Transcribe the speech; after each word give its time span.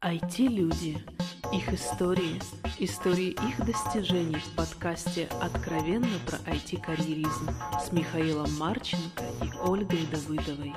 IT-люди. 0.00 0.96
Их 1.52 1.72
истории. 1.72 2.40
Истории 2.78 3.30
их 3.30 3.66
достижений 3.66 4.36
в 4.36 4.54
подкасте 4.54 5.28
«Откровенно 5.42 6.20
про 6.24 6.38
IT-карьеризм» 6.52 7.48
с 7.84 7.90
Михаилом 7.90 8.48
Марченко 8.58 9.24
и 9.42 9.50
Ольгой 9.58 10.06
Давыдовой. 10.12 10.72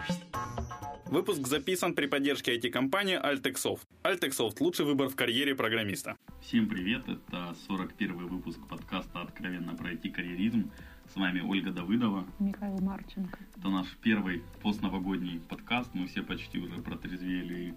Выпуск 1.06 1.46
записан 1.46 1.94
при 1.94 2.08
поддержке 2.08 2.58
IT-компании 2.58 3.20
Altexoft. 3.24 3.82
Altexoft– 4.04 4.58
лучший 4.60 4.86
выбор 4.88 5.08
в 5.08 5.16
карьере 5.16 5.54
программиста. 5.54 6.18
Всем 6.42 6.68
привет, 6.68 7.08
это 7.08 7.56
41 7.68 8.28
выпуск 8.28 8.60
подкаста 8.68 9.22
«Откровенно 9.22 9.76
про 9.76 9.92
IT-карьеризм». 9.92 10.72
С 11.14 11.16
вами 11.16 11.42
Ольга 11.42 11.72
Давыдова. 11.72 12.26
Михаил 12.40 12.80
Марченко. 12.80 13.38
Это 13.56 13.68
наш 13.68 13.86
первый 14.02 14.42
постновогодний 14.64 15.42
подкаст. 15.42 15.90
Мы 15.94 16.08
все 16.08 16.24
почти 16.24 16.58
уже 16.58 16.82
протрезвели 16.82 17.76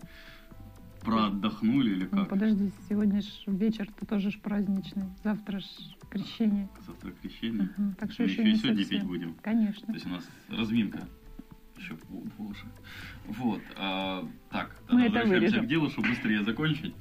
проотдохнули 1.05 1.91
или 1.91 2.09
Ну, 2.11 2.19
как? 2.19 2.29
подожди, 2.31 2.71
сегодня 2.89 3.21
ж 3.21 3.27
вечер-то 3.47 4.07
тоже 4.07 4.31
ж 4.31 4.39
праздничный. 4.41 5.05
Завтра 5.23 5.61
ж 5.61 5.65
крещение. 6.11 6.69
Завтра 6.87 7.13
крещение. 7.23 7.69
Ага, 7.77 7.95
Так 7.99 8.13
что 8.13 8.23
Мы 8.23 8.29
еще, 8.29 8.43
еще 8.43 8.51
и 8.53 8.57
сегодня 8.57 8.83
совсем. 8.83 8.99
пить 9.01 9.09
будем. 9.09 9.35
Конечно. 9.43 9.87
То 9.87 9.93
есть 9.93 10.07
у 10.07 10.09
нас 10.09 10.29
разминка. 10.49 11.07
Еще 11.77 11.97
боже. 12.39 12.65
Вот. 13.27 13.61
а, 13.77 14.27
так, 14.51 14.75
Мы 14.91 15.05
тогда 15.05 15.07
это 15.07 15.13
возвращаемся 15.21 15.41
вырежем. 15.41 15.65
к 15.65 15.69
делу, 15.69 15.91
чтобы 15.91 16.09
быстрее 16.09 16.45
закончить. 16.45 16.95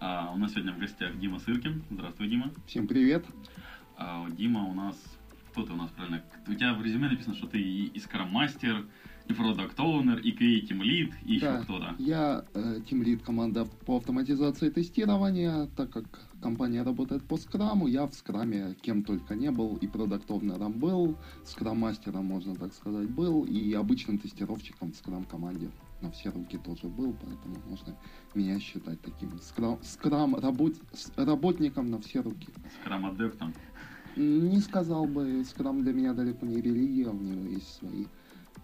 А, 0.00 0.32
у 0.34 0.38
нас 0.38 0.52
сегодня 0.52 0.72
в 0.72 0.78
гостях 0.78 1.18
Дима 1.18 1.38
Сыркин. 1.40 1.82
Здравствуй, 1.90 2.28
Дима. 2.28 2.52
Всем 2.66 2.86
привет. 2.86 3.24
А, 3.96 4.28
Дима 4.30 4.64
у 4.64 4.74
нас... 4.74 4.96
Кто 5.50 5.64
ты 5.64 5.72
у 5.72 5.76
нас 5.76 5.90
правильно? 5.90 6.22
У 6.46 6.54
тебя 6.54 6.74
в 6.74 6.82
резюме 6.84 7.08
написано, 7.08 7.34
что 7.34 7.48
ты 7.48 7.58
и, 7.60 7.86
и 7.86 7.98
скрам-мастер, 7.98 8.84
и 9.28 9.32
продакт 9.34 9.78
оунер 9.78 10.18
и 10.20 10.32
creative 10.32 10.80
lead, 10.80 11.12
и 11.24 11.34
еще 11.34 11.46
Да, 11.46 11.62
кто-то. 11.62 11.94
Я 11.98 12.44
э, 12.54 12.80
тимлид 12.88 13.22
команда 13.22 13.66
по 13.84 13.98
автоматизации 13.98 14.70
тестирования, 14.70 15.66
так 15.76 15.90
как 15.90 16.04
компания 16.40 16.82
работает 16.82 17.26
по 17.28 17.36
скраму, 17.36 17.86
я 17.86 18.06
в 18.06 18.14
скраме 18.14 18.74
кем 18.80 19.04
только 19.04 19.34
не 19.34 19.50
был, 19.50 19.76
и 19.76 19.86
продуктовнером 19.86 20.72
был, 20.72 21.18
скрам-мастером, 21.44 22.24
можно 22.24 22.54
так 22.56 22.72
сказать, 22.72 23.10
был, 23.10 23.44
и 23.44 23.74
обычным 23.74 24.18
тестировщиком 24.18 24.92
в 24.92 24.96
скрам-команде 24.96 25.70
на 26.00 26.10
все 26.10 26.30
руки 26.30 26.56
тоже 26.56 26.86
был, 26.86 27.14
поэтому 27.20 27.56
можно 27.66 27.94
меня 28.34 28.58
считать 28.60 29.02
таким 29.02 29.38
скрам, 29.42 29.78
скрам 29.82 30.36
работ- 30.36 30.80
работником 31.16 31.90
на 31.90 32.00
все 32.00 32.22
руки. 32.22 32.48
Скрам-адептом. 32.80 33.52
Не 34.16 34.60
сказал 34.60 35.06
бы, 35.06 35.44
скрам 35.44 35.82
для 35.84 35.92
меня 35.92 36.14
далеко 36.14 36.46
не 36.46 36.60
религия, 36.60 37.08
у 37.08 37.20
него 37.20 37.46
есть 37.46 37.74
свои 37.74 38.06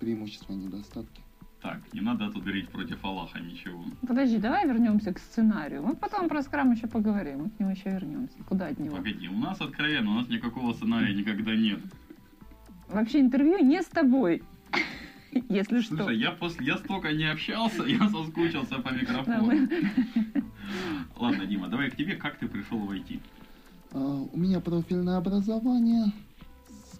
преимущества 0.05 0.53
и 0.53 0.57
недостатки. 0.57 1.23
Так, 1.63 1.81
не 1.95 2.01
надо 2.03 2.31
тут 2.31 2.43
говорить 2.43 2.69
против 2.69 3.03
Аллаха 3.03 3.41
ничего. 3.41 3.83
Подожди, 4.07 4.39
давай 4.39 4.69
вернемся 4.69 5.15
к 5.15 5.19
сценарию. 5.19 5.83
Мы 5.83 5.97
потом 5.97 6.29
про 6.29 6.43
скрам 6.43 6.73
еще 6.73 6.87
поговорим. 6.87 7.45
Мы 7.45 7.51
к 7.51 7.59
нему 7.59 7.71
еще 7.71 7.91
вернемся. 7.91 8.37
Куда 8.47 8.67
от 8.67 8.79
него? 8.79 8.97
Погоди, 8.97 9.29
у 9.29 9.39
нас 9.39 9.59
откровенно, 9.63 10.11
у 10.11 10.15
нас 10.15 10.29
никакого 10.29 10.75
сценария 10.75 11.15
никогда 11.15 11.57
нет. 11.57 11.81
Вообще 12.89 13.21
интервью 13.21 13.59
не 13.65 13.81
с 13.81 13.87
тобой. 13.87 14.43
Если 15.49 15.81
что. 15.81 15.97
Слушай, 15.97 16.19
я 16.19 16.33
после 16.33 16.67
я 16.67 16.77
столько 16.77 17.13
не 17.13 17.25
общался, 17.25 17.83
я 17.87 18.11
соскучился 18.11 18.79
по 18.81 18.93
микрофону. 18.93 19.69
Ладно, 21.17 21.47
Дима, 21.47 21.69
давай 21.69 21.91
к 21.91 21.97
тебе, 21.97 22.17
как 22.17 22.37
ты 22.37 22.47
пришел 22.47 22.79
в 22.79 22.91
IT? 22.91 23.21
А, 23.93 23.99
У 23.99 24.37
меня 24.37 24.61
профильное 24.61 25.17
образование. 25.17 26.13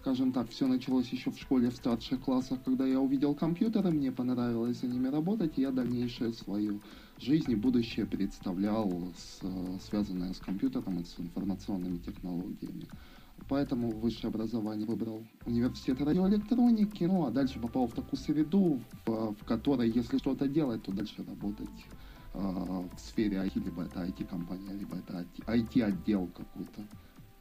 Скажем 0.05 0.33
так, 0.33 0.51
все 0.51 0.67
началось 0.67 1.09
еще 1.09 1.31
в 1.31 1.39
школе 1.39 1.71
в 1.71 1.77
старших 1.77 2.21
классах, 2.21 2.63
когда 2.63 2.87
я 2.87 3.01
увидел 3.01 3.35
компьютеры, 3.35 3.91
мне 3.91 4.13
понравилось 4.13 4.81
за 4.81 4.87
ними 4.87 5.09
работать, 5.09 5.57
и 5.57 5.63
я 5.63 5.71
дальнейшее 5.71 6.35
свою 6.35 6.79
жизнь 7.19 7.53
и 7.53 7.55
будущее 7.55 8.05
представлял, 8.05 8.93
с, 9.17 9.41
связанное 9.89 10.35
с 10.35 10.41
компьютером 10.41 11.01
и 11.01 11.05
с 11.05 11.19
информационными 11.19 11.97
технологиями. 11.97 12.87
Поэтому 13.49 13.93
высшее 13.93 14.29
образование 14.29 14.87
выбрал 14.87 15.25
университет 15.47 15.99
радиоэлектроники, 16.03 17.05
ну 17.05 17.25
а 17.25 17.31
дальше 17.31 17.59
попал 17.59 17.87
в 17.87 17.95
такую 17.95 18.21
среду, 18.21 18.83
в, 19.07 19.33
в 19.33 19.45
которой, 19.47 19.91
если 19.91 20.19
что-то 20.19 20.47
делать, 20.47 20.83
то 20.83 20.93
дальше 20.93 21.25
работать 21.27 21.87
э, 22.35 22.39
в 22.39 23.01
сфере 23.01 23.39
IT, 23.39 23.65
либо 23.65 23.85
это 23.85 24.05
IT-компания, 24.05 24.75
либо 24.75 24.99
это 24.99 25.25
IT-отдел 25.47 26.27
какой-то 26.27 26.83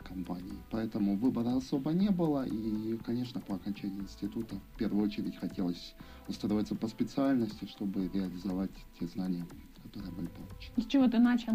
компании. 0.08 0.58
Поэтому 0.72 1.18
выбора 1.18 1.56
особо 1.56 1.92
не 1.92 2.10
было, 2.10 2.46
и, 2.46 2.98
конечно, 3.06 3.42
по 3.42 3.56
окончании 3.56 4.02
института 4.02 4.56
в 4.74 4.78
первую 4.78 5.06
очередь 5.06 5.36
хотелось 5.38 5.96
устроиться 6.28 6.76
по 6.76 6.88
специальности, 6.88 7.66
чтобы 7.66 8.10
реализовать 8.14 8.72
те 9.00 9.08
знания, 9.08 9.46
которые 9.84 10.12
были 10.14 10.28
получены. 10.28 10.74
С 10.78 10.86
чего 10.86 11.08
ты 11.08 11.20
начал? 11.20 11.54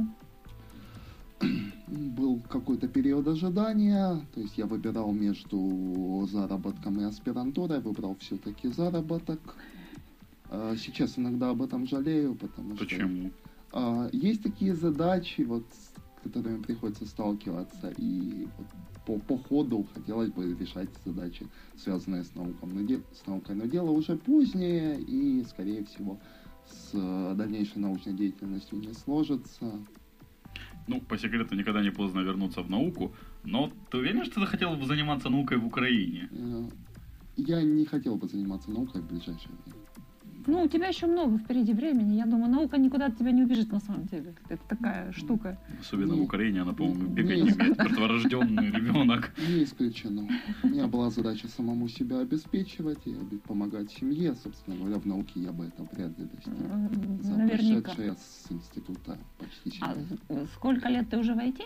Был 1.86 2.40
какой-то 2.48 2.88
период 2.88 3.26
ожидания, 3.28 4.20
то 4.34 4.40
есть 4.40 4.58
я 4.58 4.66
выбирал 4.66 5.12
между 5.12 6.26
заработком 6.30 7.00
и 7.00 7.04
аспирантурой, 7.04 7.80
выбрал 7.80 8.16
все-таки 8.20 8.68
заработок. 8.68 9.40
А, 10.50 10.74
Сейчас 10.76 11.18
иногда 11.18 11.50
об 11.50 11.62
этом 11.62 11.86
жалею, 11.86 12.34
потому 12.34 12.74
что... 12.76 12.84
Почему? 12.84 13.30
А, 13.72 14.08
Есть 14.12 14.42
такие 14.42 14.74
задачи, 14.74 15.42
вот, 15.42 15.64
которыми 16.22 16.62
приходится 16.62 17.06
сталкиваться, 17.06 17.90
и 17.96 18.48
вот 18.56 18.66
по, 19.06 19.18
по 19.18 19.38
ходу 19.38 19.86
хотелось 19.94 20.30
бы 20.30 20.54
решать 20.54 20.88
задачи, 21.04 21.46
связанные 21.76 22.22
с, 22.24 22.34
науком, 22.34 22.70
но 22.74 22.82
де- 22.82 23.00
с 23.12 23.26
наукой. 23.26 23.54
Но 23.54 23.64
дело 23.66 23.90
уже 23.90 24.16
позднее, 24.16 25.00
и, 25.00 25.42
скорее 25.44 25.84
всего, 25.84 26.18
с 26.66 26.90
э, 26.94 27.34
дальнейшей 27.36 27.78
научной 27.80 28.12
деятельностью 28.12 28.78
не 28.78 28.92
сложится. 28.92 29.72
Ну, 30.86 31.00
по 31.00 31.18
секрету, 31.18 31.54
никогда 31.54 31.82
не 31.82 31.90
поздно 31.90 32.20
вернуться 32.20 32.62
в 32.62 32.70
науку, 32.70 33.12
но 33.44 33.70
ты 33.90 33.98
уверен, 33.98 34.24
что 34.24 34.40
ты 34.40 34.46
хотел 34.46 34.76
бы 34.76 34.86
заниматься 34.86 35.28
наукой 35.30 35.58
в 35.58 35.66
Украине? 35.66 36.28
Э, 36.32 36.64
Я 37.36 37.62
не 37.62 37.84
хотел 37.84 38.16
бы 38.16 38.26
заниматься 38.28 38.70
наукой 38.70 39.00
в 39.00 39.06
ближайшее 39.06 39.54
время. 39.64 39.78
Ну, 40.48 40.62
у 40.64 40.68
тебя 40.68 40.88
еще 40.88 41.06
много 41.06 41.36
впереди 41.36 41.74
времени. 41.74 42.14
Я 42.14 42.24
думаю, 42.24 42.50
наука 42.50 42.78
никуда 42.78 43.06
от 43.06 43.18
тебя 43.18 43.32
не 43.32 43.42
убежит 43.42 43.70
на 43.70 43.80
самом 43.80 44.06
деле. 44.06 44.34
Это 44.48 44.62
такая 44.66 45.12
штука. 45.12 45.58
Особенно 45.78 46.14
в 46.14 46.16
Не- 46.16 46.22
Украине, 46.24 46.62
она, 46.62 46.72
по-моему, 46.72 47.06
бегать 47.08 47.36
не- 47.36 47.42
не 47.42 47.68
мертворожденный 47.68 48.70
ребенок. 48.70 49.30
Не 49.46 49.64
исключено. 49.64 50.26
У 50.62 50.68
меня 50.68 50.86
была 50.86 51.10
задача 51.10 51.48
самому 51.48 51.86
себя 51.88 52.20
обеспечивать 52.20 53.06
и 53.06 53.14
помогать 53.46 53.90
семье. 53.92 54.34
Собственно 54.42 54.76
говоря, 54.78 54.98
в 54.98 55.04
науке 55.06 55.38
я 55.40 55.52
бы 55.52 55.66
это 55.66 55.82
вряд 55.92 56.18
ли 56.18 56.24
достиг. 56.24 56.54
Наверняка. 57.36 57.92
прошедшие 57.92 58.14
с 58.16 58.46
института 58.50 59.18
почти 59.38 59.70
7 59.70 59.82
А 60.30 60.46
сколько 60.54 60.88
лет 60.88 61.10
ты 61.10 61.18
уже 61.18 61.34
в 61.34 61.38
IT? 61.38 61.60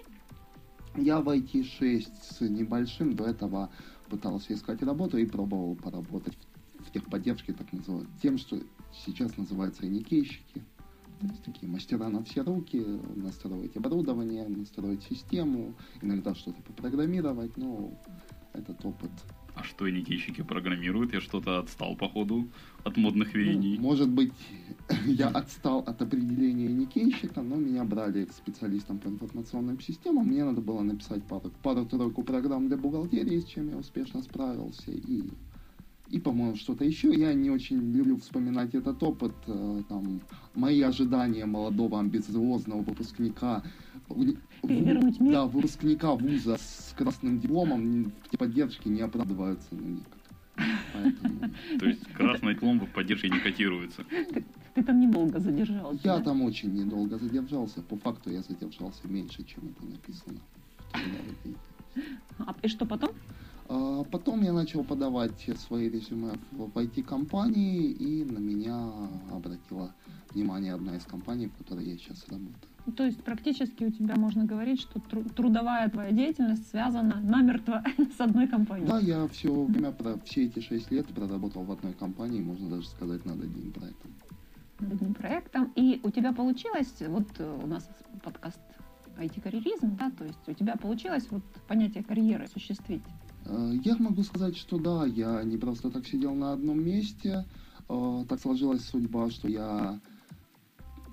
Я 0.96 1.20
в 1.20 1.28
IT-6 1.28 2.06
с 2.20 2.40
небольшим, 2.40 3.14
до 3.14 3.24
этого 3.26 3.70
пытался 4.10 4.52
искать 4.54 4.82
работу 4.82 5.16
и 5.18 5.24
пробовал 5.24 5.74
поработать 5.76 6.36
в, 6.36 6.51
в 6.92 6.94
техподдержке, 6.94 7.52
так 7.54 7.72
называют, 7.72 8.08
тем, 8.20 8.36
что 8.38 8.58
сейчас 9.06 9.36
называется 9.38 9.86
никейщики. 9.86 10.62
То 11.20 11.26
есть 11.28 11.42
такие 11.44 11.70
мастера 11.70 12.08
на 12.08 12.22
все 12.24 12.42
руки, 12.42 12.84
настроить 13.16 13.76
оборудование, 13.76 14.46
настроить 14.48 15.02
систему, 15.04 15.74
иногда 16.02 16.34
что-то 16.34 16.60
попрограммировать, 16.62 17.56
но 17.56 17.90
этот 18.52 18.84
опыт. 18.84 19.10
А 19.54 19.62
что 19.64 19.88
иникейщики 19.88 20.42
программируют? 20.42 21.12
Я 21.12 21.20
что-то 21.20 21.58
отстал, 21.58 21.94
походу, 21.94 22.48
от 22.84 22.96
модных 22.96 23.34
Ну, 23.34 23.40
веяний. 23.40 23.78
может 23.78 24.08
быть, 24.10 24.32
я 25.06 25.28
отстал 25.28 25.80
от 25.80 26.02
определения 26.02 26.68
никейщика, 26.68 27.40
но 27.42 27.56
меня 27.56 27.84
брали 27.84 28.26
специалистом 28.32 28.98
по 28.98 29.08
информационным 29.08 29.80
системам. 29.80 30.26
Мне 30.26 30.44
надо 30.44 30.60
было 30.60 30.82
написать 30.82 31.22
пару- 31.24 31.52
пару-тройку 31.62 32.22
программ 32.24 32.66
для 32.68 32.76
бухгалтерии, 32.76 33.40
с 33.40 33.44
чем 33.44 33.68
я 33.68 33.76
успешно 33.76 34.22
справился. 34.22 34.90
И, 34.90 35.28
и 36.12 36.20
по-моему, 36.20 36.56
что-то 36.56 36.84
еще. 36.84 37.12
Я 37.14 37.32
не 37.32 37.50
очень 37.50 37.78
люблю 37.92 38.18
вспоминать 38.18 38.74
этот 38.74 39.02
опыт. 39.02 39.32
э, 39.46 39.82
Там, 39.88 40.20
мои 40.54 40.80
ожидания 40.82 41.46
молодого 41.46 41.98
амбициозного 41.98 42.82
выпускника 42.82 43.62
Перевернуть 44.62 45.20
мир. 45.20 45.32
Да, 45.32 45.46
выпускника 45.46 46.12
вуза 46.14 46.56
с 46.56 46.94
красным 46.96 47.40
дипломом 47.40 48.12
в 48.30 48.36
поддержке 48.36 48.90
не 48.90 49.00
оправдываются 49.00 49.68
ну, 49.72 49.88
никак. 49.88 50.18
Поэтому... 50.92 51.50
То 51.80 51.86
есть 51.86 52.04
красный 52.12 52.54
диплом 52.54 52.78
в 52.80 52.86
поддержке 52.92 53.30
не 53.30 53.40
котируется. 53.40 54.04
Ты 54.74 54.82
там 54.82 55.00
недолго 55.00 55.40
задержался. 55.40 56.00
Я 56.04 56.18
да? 56.18 56.24
там 56.24 56.42
очень 56.42 56.72
недолго 56.74 57.18
задержался. 57.18 57.82
По 57.82 57.96
факту 57.96 58.30
я 58.30 58.42
задержался 58.42 59.08
меньше, 59.08 59.44
чем 59.44 59.64
это 59.70 59.86
написано. 59.86 60.38
А, 62.38 62.56
и 62.62 62.68
что 62.68 62.86
потом? 62.86 63.10
А 63.72 64.04
Потом 64.04 64.42
я 64.42 64.52
начал 64.52 64.84
подавать 64.84 65.48
свои 65.56 65.88
резюме 65.88 66.32
в, 66.50 66.68
IT-компании, 66.78 67.90
и 67.90 68.24
на 68.24 68.38
меня 68.38 68.90
обратила 69.30 69.94
внимание 70.34 70.74
одна 70.74 70.96
из 70.96 71.04
компаний, 71.04 71.46
в 71.46 71.56
которой 71.56 71.86
я 71.86 71.96
сейчас 71.96 72.28
работаю. 72.28 72.54
Ну, 72.84 72.92
То 72.92 73.04
есть 73.06 73.22
практически 73.24 73.84
у 73.84 73.90
тебя 73.90 74.16
можно 74.16 74.44
говорить, 74.44 74.80
что 74.80 75.00
тру- 75.00 75.24
трудовая 75.24 75.88
твоя 75.88 76.10
деятельность 76.10 76.68
связана 76.68 77.20
намертво 77.22 77.82
с 78.16 78.20
одной 78.20 78.46
компанией. 78.46 78.88
Да, 78.88 78.98
я 78.98 79.26
все 79.28 79.64
время, 79.64 79.92
про, 79.92 80.18
все 80.24 80.44
эти 80.44 80.60
шесть 80.60 80.90
лет 80.90 81.06
проработал 81.06 81.64
в 81.64 81.72
одной 81.72 81.94
компании, 81.94 82.42
можно 82.42 82.68
даже 82.68 82.86
сказать 82.88 83.24
над 83.24 83.42
одним 83.42 83.72
проектом. 83.72 84.10
над 84.80 84.92
одним 84.92 85.14
проектом. 85.14 85.72
И 85.76 85.98
у 86.02 86.10
тебя 86.10 86.32
получилось, 86.34 86.92
вот 87.08 87.28
э, 87.38 87.60
у 87.62 87.66
нас 87.66 87.88
подкаст 88.22 88.60
IT-карьеризм, 89.16 89.96
да, 89.96 90.10
то 90.10 90.24
есть 90.24 90.46
у 90.46 90.52
тебя 90.52 90.76
получилось 90.76 91.26
вот 91.30 91.42
понятие 91.68 92.04
карьеры 92.04 92.44
осуществить? 92.44 93.02
Э, 93.46 93.72
Я 93.84 93.96
могу 93.98 94.22
сказать, 94.22 94.56
что 94.56 94.78
да, 94.78 95.06
я 95.06 95.42
не 95.42 95.56
просто 95.56 95.90
так 95.90 96.06
сидел 96.06 96.34
на 96.34 96.52
одном 96.52 96.82
месте. 96.84 97.44
Э, 97.88 98.24
Так 98.28 98.40
сложилась 98.40 98.84
судьба, 98.84 99.30
что 99.30 99.48
я 99.48 100.00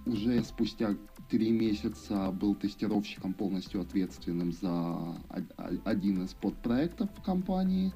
уже 0.06 0.44
спустя 0.44 0.96
три 1.30 1.52
месяца 1.52 2.31
был 2.31 2.56
тестировщиком, 2.56 3.34
полностью 3.34 3.81
ответственным 3.81 4.52
за 4.52 5.16
один 5.84 6.24
из 6.24 6.34
подпроектов 6.34 7.10
в 7.16 7.22
компании. 7.22 7.94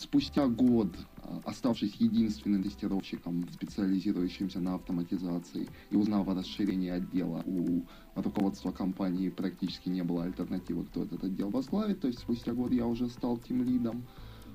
Спустя 0.00 0.48
год, 0.48 0.96
э, 0.96 1.40
оставшись 1.44 1.96
единственным 1.96 2.62
тестировщиком, 2.62 3.46
специализирующимся 3.52 4.58
на 4.58 4.76
автоматизации, 4.76 5.68
и 5.90 5.96
узнав 5.96 6.26
о 6.26 6.34
расширении 6.34 6.88
отдела, 6.88 7.42
у 7.44 7.82
руководства 8.14 8.72
компании 8.72 9.28
практически 9.28 9.90
не 9.90 10.02
было 10.02 10.24
альтернативы, 10.24 10.86
кто 10.86 11.02
этот 11.04 11.24
отдел 11.24 11.50
возглавит. 11.50 12.00
То 12.00 12.08
есть 12.08 12.20
спустя 12.20 12.54
год 12.54 12.72
я 12.72 12.86
уже 12.86 13.10
стал 13.10 13.36
тимлидом. 13.36 14.06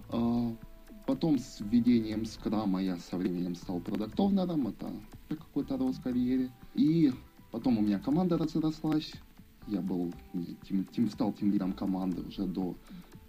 А, 0.10 0.56
Потом 1.06 1.38
с 1.38 1.60
введением 1.60 2.26
скрама 2.26 2.82
я 2.82 2.98
со 2.98 3.16
временем 3.16 3.54
стал 3.54 3.80
продуктовнером, 3.80 4.70
это 4.70 4.92
какой-то 5.30 5.78
рост 5.78 6.02
карьере. 6.02 6.50
И 6.74 7.14
потом 7.52 7.78
у 7.78 7.82
меня 7.82 8.00
команда 8.00 8.40
разрослась, 8.40 9.14
я 9.68 9.82
был, 9.82 10.12
тим, 10.68 10.86
тим- 10.86 11.12
стал 11.12 11.34
тимлидом 11.34 11.74
команды 11.74 12.24
уже 12.24 12.48
до 12.48 12.76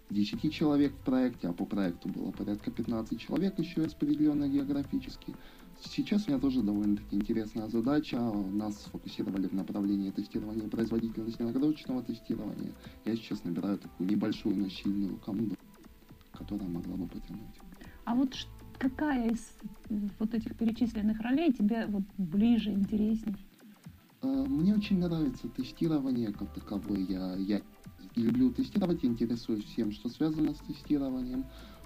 10 0.09 0.53
человек 0.53 0.93
в 0.93 1.03
проекте, 1.03 1.49
а 1.49 1.53
по 1.53 1.65
проекту 1.65 2.09
было 2.09 2.31
порядка 2.31 2.71
15 2.71 3.19
человек, 3.19 3.59
еще 3.59 3.83
распределенно 3.83 4.47
географически. 4.47 5.35
Сейчас 5.83 6.27
у 6.27 6.31
меня 6.31 6.39
тоже 6.39 6.61
довольно-таки 6.63 7.17
интересная 7.17 7.67
задача. 7.67 8.19
Нас 8.19 8.81
сфокусировали 8.81 9.47
в 9.47 9.53
направлении 9.53 10.09
тестирования 10.09 10.67
производительности 10.67 11.41
нагрузочного 11.41 12.01
тестирования. 12.01 12.71
Я 13.05 13.15
сейчас 13.15 13.43
набираю 13.43 13.77
такую 13.77 14.09
небольшую, 14.09 14.55
но 14.55 14.69
сильную 14.69 15.17
команду, 15.17 15.55
которая 16.33 16.67
могла 16.67 16.95
бы 16.95 17.07
потянуть. 17.07 17.59
А 18.05 18.15
вот 18.15 18.33
какая 18.79 19.29
из 19.31 19.53
вот 20.19 20.33
этих 20.33 20.55
перечисленных 20.57 21.19
ролей 21.21 21.53
тебе 21.53 21.85
вот 21.87 22.03
ближе, 22.17 22.71
интересней? 22.71 23.35
Э, 24.23 24.45
Мне 24.47 24.73
очень 24.73 24.99
нравится 24.99 25.47
тестирование 25.49 26.31
как 26.31 26.53
таковое. 26.53 27.01
Я, 27.01 27.35
я 27.35 27.61
люблю 28.21 28.51
тестировать, 28.51 29.03
интересуюсь 29.05 29.65
всем, 29.65 29.91
что 29.91 30.09
связано 30.09 30.53
с 30.53 30.59
тестированием. 30.59 31.45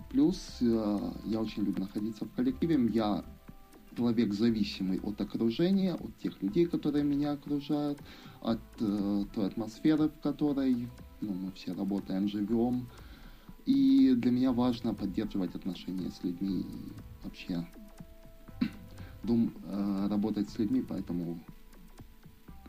Плюс 0.10 0.58
э, 0.62 1.00
я 1.26 1.40
очень 1.40 1.64
люблю 1.64 1.84
находиться 1.84 2.26
в 2.26 2.32
коллективе. 2.32 2.78
Я 2.92 3.24
человек 3.96 4.34
зависимый 4.34 5.00
от 5.00 5.20
окружения, 5.22 5.94
от 5.94 6.18
тех 6.20 6.42
людей, 6.42 6.66
которые 6.66 7.04
меня 7.04 7.34
окружают, 7.34 8.00
от 8.42 8.62
э, 8.80 9.26
той 9.34 9.48
атмосферы, 9.48 10.10
в 10.10 10.20
которой 10.20 10.88
ну, 11.22 11.34
мы 11.34 11.52
все 11.52 11.74
работаем, 11.74 12.28
живем. 12.28 12.88
И 13.66 14.14
для 14.16 14.32
меня 14.32 14.52
важно 14.52 14.94
поддерживать 14.94 15.56
отношения 15.56 16.10
с 16.10 16.24
людьми 16.24 16.62
и 16.62 17.24
вообще 17.24 17.68
дум, 19.24 19.54
э, 19.66 20.08
работать 20.10 20.50
с 20.50 20.58
людьми, 20.58 20.84
поэтому 20.88 21.40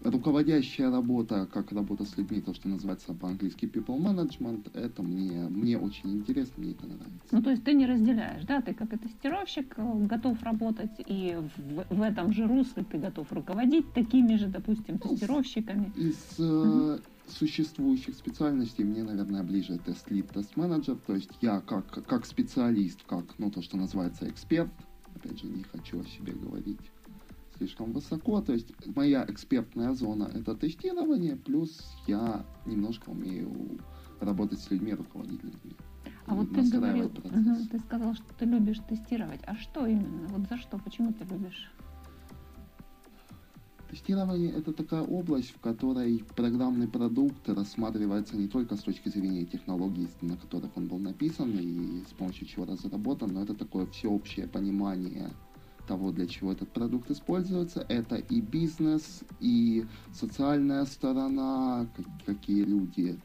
руководящая 0.05 0.91
работа, 0.91 1.49
как 1.53 1.73
работа 1.73 2.05
с 2.05 2.17
людьми, 2.17 2.41
то, 2.41 2.55
что 2.55 2.69
называется 2.69 3.15
по-английски 3.15 3.67
people 3.67 3.99
management, 3.99 4.71
это 4.75 5.03
мне, 5.03 5.49
мне 5.49 5.79
очень 5.79 6.13
интересно, 6.13 6.55
мне 6.63 6.73
это 6.73 6.87
нравится. 6.87 7.29
Ну, 7.31 7.43
то 7.43 7.51
есть 7.51 7.65
ты 7.65 7.73
не 7.75 7.87
разделяешь, 7.87 8.45
да, 8.45 8.61
ты 8.61 8.75
как 8.75 8.93
и 8.93 8.97
тестировщик 8.97 9.75
э, 9.77 10.07
готов 10.07 10.43
работать, 10.43 10.91
и 11.07 11.37
в, 11.57 11.95
в 11.95 12.03
этом 12.03 12.33
же 12.33 12.47
русле 12.47 12.85
ты 12.85 12.99
готов 12.99 13.33
руководить 13.33 13.93
такими 13.93 14.37
же, 14.37 14.49
допустим, 14.49 15.01
Ну, 15.03 15.11
тестировщиками. 15.11 15.93
Из 15.97 16.37
э, 16.39 16.99
существующих 17.29 18.15
специальностей 18.15 18.85
мне, 18.85 19.05
наверное, 19.05 19.43
ближе 19.43 19.79
тест-лид, 19.79 20.29
тест-менеджер, 20.31 20.97
то 21.07 21.15
есть 21.15 21.31
я 21.41 21.61
как, 21.61 22.05
как 22.07 22.27
специалист, 22.27 23.03
как, 23.07 23.25
ну, 23.39 23.51
то, 23.51 23.63
что 23.63 23.77
называется 23.77 24.29
эксперт, 24.29 24.73
опять 25.15 25.41
же, 25.41 25.47
не 25.47 25.63
хочу 25.63 26.01
о 26.01 26.05
себе 26.05 26.33
говорить 26.33 26.81
слишком 27.57 27.93
высоко, 27.93 28.41
то 28.41 28.53
есть 28.53 28.73
моя 28.95 29.25
экспертная 29.29 29.93
зона 29.95 30.31
это 30.35 30.55
тестирование, 30.55 31.37
плюс 31.37 31.81
я 32.07 32.45
немножко 32.67 33.11
умею 33.11 33.79
работать 34.21 34.61
с 34.61 34.71
людьми, 34.71 34.95
руководить 34.95 35.43
людьми. 35.43 35.77
А 36.27 36.35
вот 36.35 36.53
ты 36.55 36.63
говорил, 36.71 37.09
процесс. 37.09 37.69
Ты 37.69 37.79
сказал, 37.81 38.15
что 38.15 38.27
ты 38.39 38.45
любишь 38.45 38.79
тестировать. 38.89 39.41
А 39.47 39.57
что 39.57 39.87
именно? 39.87 40.29
Вот 40.29 40.49
за 40.49 40.57
что? 40.57 40.79
Почему 40.79 41.13
ты 41.13 41.25
любишь? 41.25 41.71
Тестирование– 43.91 44.51
это 44.57 44.73
такая 44.73 45.03
область, 45.03 45.51
в 45.51 45.61
которой 45.61 46.25
программный 46.35 46.89
продукт 46.89 47.47
рассматривается 47.47 48.37
не 48.39 48.49
только 48.49 48.77
с 48.77 48.81
точки 48.81 49.11
зрения 49.11 49.45
технологий, 49.45 50.09
на 50.23 50.39
которых 50.39 50.75
он 50.77 50.87
был 50.89 50.99
написан 50.99 51.51
и 51.59 52.03
с 52.09 52.13
помощью 52.15 52.47
чего 52.47 52.65
разработан, 52.65 53.35
но 53.35 53.43
это 53.43 53.55
такое 53.55 53.85
всеобщее 53.87 54.49
понимание 54.49 55.29
того, 55.87 56.13
для 56.13 56.27
чего 56.27 56.53
этот 56.53 56.73
продукт 56.73 57.11
используется. 57.11 57.85
Это 57.89 58.17
и 58.17 58.41
бизнес, 58.41 59.23
и 59.41 59.87
социальная 60.13 60.85
сторона, 60.85 61.87
как- 61.97 62.27
какие 62.27 62.65
люди 62.65 63.19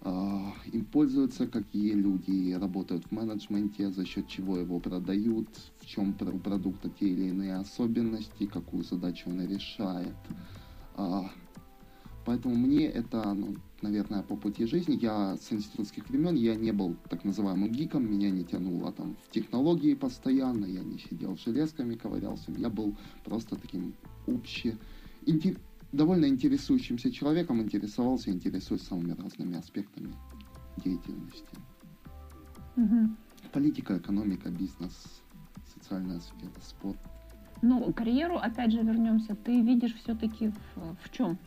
а, 0.00 0.54
им 0.72 0.84
пользуются, 0.84 1.48
какие 1.48 1.92
люди 1.92 2.52
работают 2.52 3.04
в 3.06 3.10
менеджменте, 3.10 3.90
за 3.90 4.06
счет 4.06 4.28
чего 4.28 4.56
его 4.56 4.78
продают, 4.78 5.48
в 5.80 5.86
чем 5.86 6.16
у 6.20 6.38
продукта 6.38 6.88
те 6.88 7.08
или 7.08 7.30
иные 7.30 7.56
особенности, 7.56 8.46
какую 8.46 8.84
задачу 8.84 9.28
он 9.28 9.44
решает. 9.44 10.14
А, 10.94 11.28
Поэтому 12.24 12.54
мне 12.56 12.84
это, 12.84 13.32
ну, 13.32 13.56
наверное, 13.82 14.22
по 14.22 14.36
пути 14.36 14.66
жизни. 14.66 14.98
Я 15.00 15.36
с 15.36 15.52
институтских 15.52 16.08
времен, 16.08 16.34
я 16.34 16.54
не 16.54 16.72
был 16.72 16.96
так 17.08 17.24
называемым 17.24 17.70
гиком, 17.70 18.10
меня 18.10 18.30
не 18.30 18.44
тянуло 18.44 18.92
там 18.92 19.16
в 19.26 19.30
технологии 19.30 19.94
постоянно, 19.94 20.66
я 20.66 20.82
не 20.82 20.98
сидел 20.98 21.36
с 21.36 21.44
железками, 21.44 21.94
ковырялся. 21.94 22.52
Я 22.52 22.68
был 22.68 22.96
просто 23.24 23.56
таким 23.56 23.94
обще... 24.26 24.78
инте- 25.26 25.58
довольно 25.92 26.26
интересующимся 26.26 27.10
человеком, 27.10 27.62
интересовался, 27.62 28.30
интересуюсь 28.30 28.82
самыми 28.82 29.12
разными 29.12 29.56
аспектами 29.56 30.14
деятельности. 30.76 31.56
Мгм. 32.76 33.16
Политика, 33.52 33.96
экономика, 33.96 34.50
бизнес, 34.50 35.22
социальная 35.74 36.20
сфера, 36.20 36.52
спорт. 36.62 36.98
Ну, 37.60 37.92
карьеру, 37.92 38.36
опять 38.36 38.70
же, 38.70 38.82
вернемся. 38.82 39.34
Ты 39.34 39.60
видишь 39.62 39.94
все-таки 39.96 40.52
в, 40.76 40.96
в 41.02 41.10
чем 41.10 41.38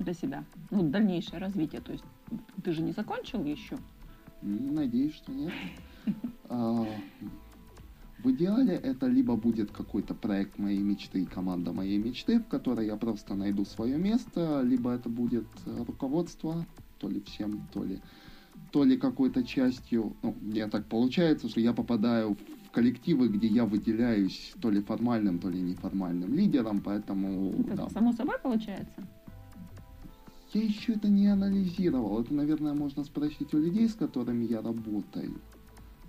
для 0.00 0.14
себя? 0.14 0.44
Ну, 0.70 0.82
дальнейшее 0.88 1.38
развитие. 1.38 1.80
То 1.80 1.92
есть 1.92 2.04
ты 2.64 2.72
же 2.72 2.82
не 2.82 2.92
закончил 2.92 3.44
еще. 3.44 3.76
Надеюсь, 4.42 5.14
что 5.14 5.32
нет. 5.32 5.52
А, 6.48 6.86
В 8.22 8.30
идеале 8.32 8.74
это 8.74 9.06
либо 9.06 9.36
будет 9.36 9.70
какой-то 9.70 10.14
проект 10.14 10.58
моей 10.58 10.80
мечты 10.80 11.22
и 11.22 11.26
команда 11.26 11.72
моей 11.72 11.98
мечты, 11.98 12.38
в 12.40 12.46
которой 12.48 12.86
я 12.86 12.96
просто 12.96 13.34
найду 13.34 13.64
свое 13.64 13.96
место, 13.98 14.62
либо 14.62 14.90
это 14.90 15.08
будет 15.08 15.46
э, 15.66 15.84
руководство, 15.86 16.66
то 16.98 17.08
ли 17.08 17.20
всем, 17.22 17.66
то 17.72 17.82
ли, 17.84 18.00
то 18.72 18.84
ли 18.84 18.96
какой-то 18.98 19.42
частью. 19.42 20.16
Ну, 20.22 20.34
мне 20.40 20.66
так 20.66 20.86
получается, 20.86 21.48
что 21.48 21.60
я 21.60 21.72
попадаю 21.72 22.36
в 22.66 22.70
коллективы, 22.72 23.28
где 23.28 23.46
я 23.46 23.64
выделяюсь 23.64 24.52
то 24.60 24.70
ли 24.70 24.82
формальным, 24.82 25.38
то 25.38 25.48
ли 25.48 25.60
неформальным 25.60 26.34
лидером, 26.34 26.80
поэтому 26.80 27.52
Это 27.60 27.76
да. 27.76 27.88
само 27.88 28.12
собой 28.12 28.36
получается? 28.42 29.06
Я 30.52 30.62
еще 30.62 30.94
это 30.94 31.08
не 31.08 31.28
анализировал. 31.28 32.22
Это, 32.22 32.34
наверное, 32.34 32.74
можно 32.74 33.04
спросить 33.04 33.54
у 33.54 33.58
людей, 33.58 33.88
с 33.88 33.94
которыми 33.94 34.44
я 34.44 34.60
работаю. 34.60 35.40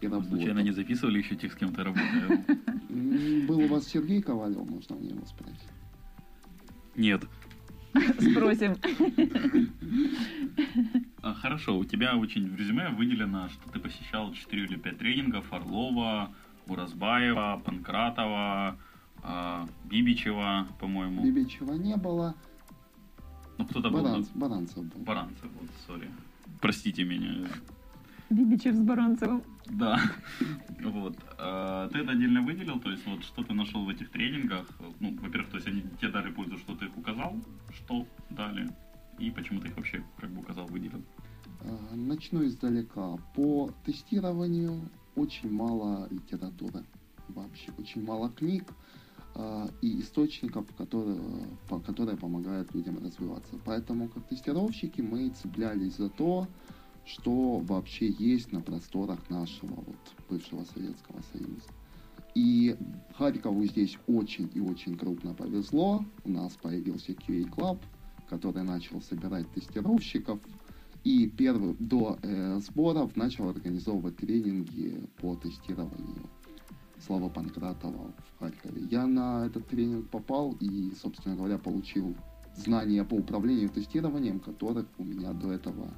И 0.01 0.07
работал. 0.07 0.29
Случайно 0.29 0.59
не 0.59 0.71
записывали 0.71 1.19
еще 1.19 1.35
тех, 1.35 1.53
с 1.53 1.55
кем 1.55 1.73
ты 1.73 1.83
работаешь? 1.83 2.39
Был 3.47 3.59
у 3.59 3.67
вас 3.67 3.87
Сергей 3.87 4.21
Ковалев, 4.21 4.67
можно 4.67 4.95
у 4.95 5.01
него 5.01 5.23
спросить. 5.25 5.69
Нет. 6.95 7.23
Спросим. 8.19 8.75
А, 11.21 11.35
Хорошо, 11.35 11.77
у 11.77 11.85
тебя 11.85 12.17
очень 12.17 12.49
в 12.49 12.55
резюме 12.55 12.89
выделено, 12.89 13.47
что 13.49 13.69
ты 13.69 13.79
посещал 13.79 14.33
4 14.33 14.63
или 14.63 14.75
5 14.75 14.97
тренингов 14.97 15.53
Орлова, 15.53 16.33
Уразбаева, 16.67 17.61
Панкратова, 17.63 18.79
а, 19.21 19.67
Бибичева, 19.85 20.67
по-моему. 20.79 21.23
Бибичева 21.23 21.73
не 21.73 21.95
было. 21.95 22.35
Ну, 23.61 23.67
кто-то 23.67 23.89
был. 23.89 23.99
Баранц- 24.05 24.29
Баранцев 24.33 24.83
был. 24.83 25.01
Баранцев, 25.03 25.49
вот, 25.59 25.69
сори. 25.87 26.09
Простите 26.59 27.03
меня. 27.03 27.47
Бибичев 28.29 28.75
с 28.75 28.79
Баранцевым. 28.79 29.43
Да. 29.67 29.99
Вот. 30.83 31.15
А, 31.37 31.87
Ты 31.89 31.99
это 31.99 32.11
отдельно 32.11 32.41
выделил, 32.41 32.79
то 32.79 32.89
есть 32.89 33.05
вот 33.05 33.23
что 33.23 33.43
ты 33.43 33.53
нашел 33.53 33.85
в 33.85 33.89
этих 33.89 34.09
тренингах? 34.09 34.65
Ну, 34.99 35.15
во-первых, 35.21 35.49
то 35.51 35.57
есть 35.57 35.67
они 35.67 35.83
тебе 35.99 36.09
дали 36.11 36.31
пользу, 36.31 36.57
что 36.57 36.73
ты 36.75 36.85
их 36.85 36.97
указал, 36.97 37.35
что 37.75 38.07
дали, 38.31 38.67
и 39.19 39.29
почему 39.29 39.59
ты 39.59 39.67
их 39.67 39.77
вообще 39.77 40.03
как 40.19 40.31
бы 40.31 40.39
указал, 40.39 40.65
выделил. 40.65 41.03
А, 41.61 41.95
Начну 41.95 42.43
издалека. 42.45 43.17
По 43.35 43.69
тестированию 43.85 44.89
очень 45.15 45.51
мало 45.51 46.07
литературы. 46.09 46.83
Вообще 47.27 47.71
очень 47.77 48.03
мало 48.03 48.29
книг. 48.31 48.63
А, 49.35 49.69
и 49.81 50.01
источников, 50.01 50.65
которые, 50.75 51.19
которые 51.85 52.17
помогают 52.17 52.73
людям 52.73 52.97
развиваться. 53.03 53.59
Поэтому, 53.65 54.09
как 54.09 54.27
тестировщики, 54.27 55.01
мы 55.01 55.29
цеплялись 55.29 55.97
за 55.97 56.09
то, 56.09 56.47
что 57.05 57.59
вообще 57.59 58.09
есть 58.09 58.51
на 58.51 58.61
просторах 58.61 59.29
нашего 59.29 59.75
вот, 59.75 60.15
бывшего 60.29 60.63
Советского 60.65 61.21
Союза. 61.33 61.69
И 62.35 62.77
Харькову 63.17 63.65
здесь 63.65 63.97
очень 64.07 64.49
и 64.53 64.59
очень 64.59 64.97
крупно 64.97 65.33
повезло. 65.33 66.05
У 66.23 66.29
нас 66.29 66.53
появился 66.53 67.11
QA 67.11 67.49
Club, 67.49 67.79
который 68.29 68.63
начал 68.63 69.01
собирать 69.01 69.51
тестировщиков. 69.53 70.39
И 71.03 71.27
первый, 71.27 71.75
до 71.79 72.19
э, 72.21 72.59
сборов 72.59 73.15
начал 73.15 73.49
организовывать 73.49 74.17
тренинги 74.17 75.01
по 75.19 75.35
тестированию. 75.35 76.29
Слава 77.05 77.29
Панкратова 77.29 78.13
в 78.17 78.39
Харькове. 78.39 78.83
Я 78.91 79.07
на 79.07 79.47
этот 79.47 79.67
тренинг 79.67 80.09
попал 80.09 80.55
и, 80.59 80.91
собственно 81.01 81.35
говоря, 81.35 81.57
получил 81.57 82.15
знания 82.55 83.03
по 83.03 83.15
управлению 83.15 83.69
тестированием, 83.69 84.39
которых 84.39 84.85
у 84.99 85.03
меня 85.03 85.33
до 85.33 85.51
этого 85.51 85.89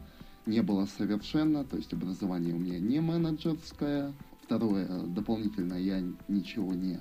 не 0.46 0.62
было 0.62 0.86
совершенно. 0.86 1.66
То 1.66 1.76
есть 1.76 1.92
образование 1.92 2.54
у 2.54 2.60
меня 2.60 2.80
не 2.80 3.02
менеджерское. 3.02 4.14
Второе, 4.44 4.88
дополнительно 5.08 5.74
я 5.74 6.02
ничего 6.28 6.74
не 6.74 7.00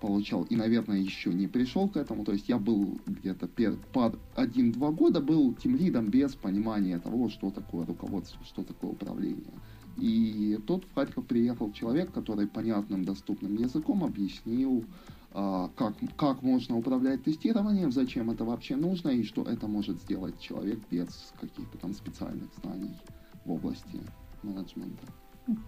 получал 0.00 0.44
и, 0.44 0.56
наверное, 0.56 0.98
еще 0.98 1.32
не 1.32 1.46
пришел 1.46 1.88
к 1.88 1.96
этому. 1.96 2.24
То 2.24 2.32
есть 2.32 2.48
я 2.48 2.58
был 2.58 3.00
где-то 3.06 3.48
пер, 3.48 3.76
под 3.92 4.18
один-два 4.34 4.90
года 4.90 5.20
был 5.20 5.54
тем 5.54 5.76
лидом 5.76 6.08
без 6.08 6.34
понимания 6.34 6.98
того, 6.98 7.28
что 7.28 7.50
такое 7.50 7.86
руководство, 7.86 8.44
что 8.44 8.64
такое 8.64 8.90
управление. 8.90 9.52
И 9.96 10.58
тут 10.66 10.84
в 10.84 10.94
Харьков 10.94 11.26
приехал 11.26 11.72
человек, 11.72 12.12
который 12.12 12.46
понятным, 12.46 13.04
доступным 13.04 13.56
языком 13.56 14.04
объяснил, 14.04 14.84
а, 15.32 15.70
как, 15.76 15.94
как 16.16 16.42
можно 16.42 16.76
управлять 16.76 17.22
тестированием, 17.24 17.92
зачем 17.92 18.30
это 18.30 18.44
вообще 18.44 18.76
нужно 18.76 19.10
и 19.10 19.22
что 19.22 19.42
это 19.42 19.68
может 19.68 20.00
сделать 20.00 20.38
человек 20.40 20.80
без 20.90 21.32
каких-то 21.40 21.78
там 21.78 21.94
специальных 21.94 22.48
знаний 22.62 22.90
в 23.44 23.52
области 23.52 24.00
менеджмента. 24.42 25.06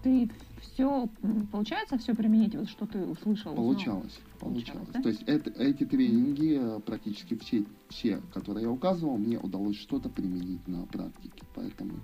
Ты 0.01 0.29
все, 0.61 1.09
получается, 1.51 1.97
все 1.97 2.13
применить, 2.13 2.55
вот 2.55 2.69
что 2.69 2.85
ты 2.85 2.99
услышал? 2.99 3.51
узнал? 3.51 3.65
Получалось, 3.65 4.19
Получалось, 4.39 4.85
получалось. 4.85 4.87
да? 4.93 5.01
То 5.01 5.09
есть 5.09 5.23
это, 5.23 5.49
эти 5.61 5.83
тренинги, 5.85 6.57
э, 6.61 6.79
практически 6.79 7.35
все, 7.37 7.65
все, 7.89 8.21
которые 8.33 8.63
я 8.63 8.71
указывал, 8.71 9.17
мне 9.17 9.37
удалось 9.37 9.75
что-то 9.77 10.09
применить 10.09 10.65
на 10.67 10.85
практике. 10.85 11.43
Поэтому 11.55 11.95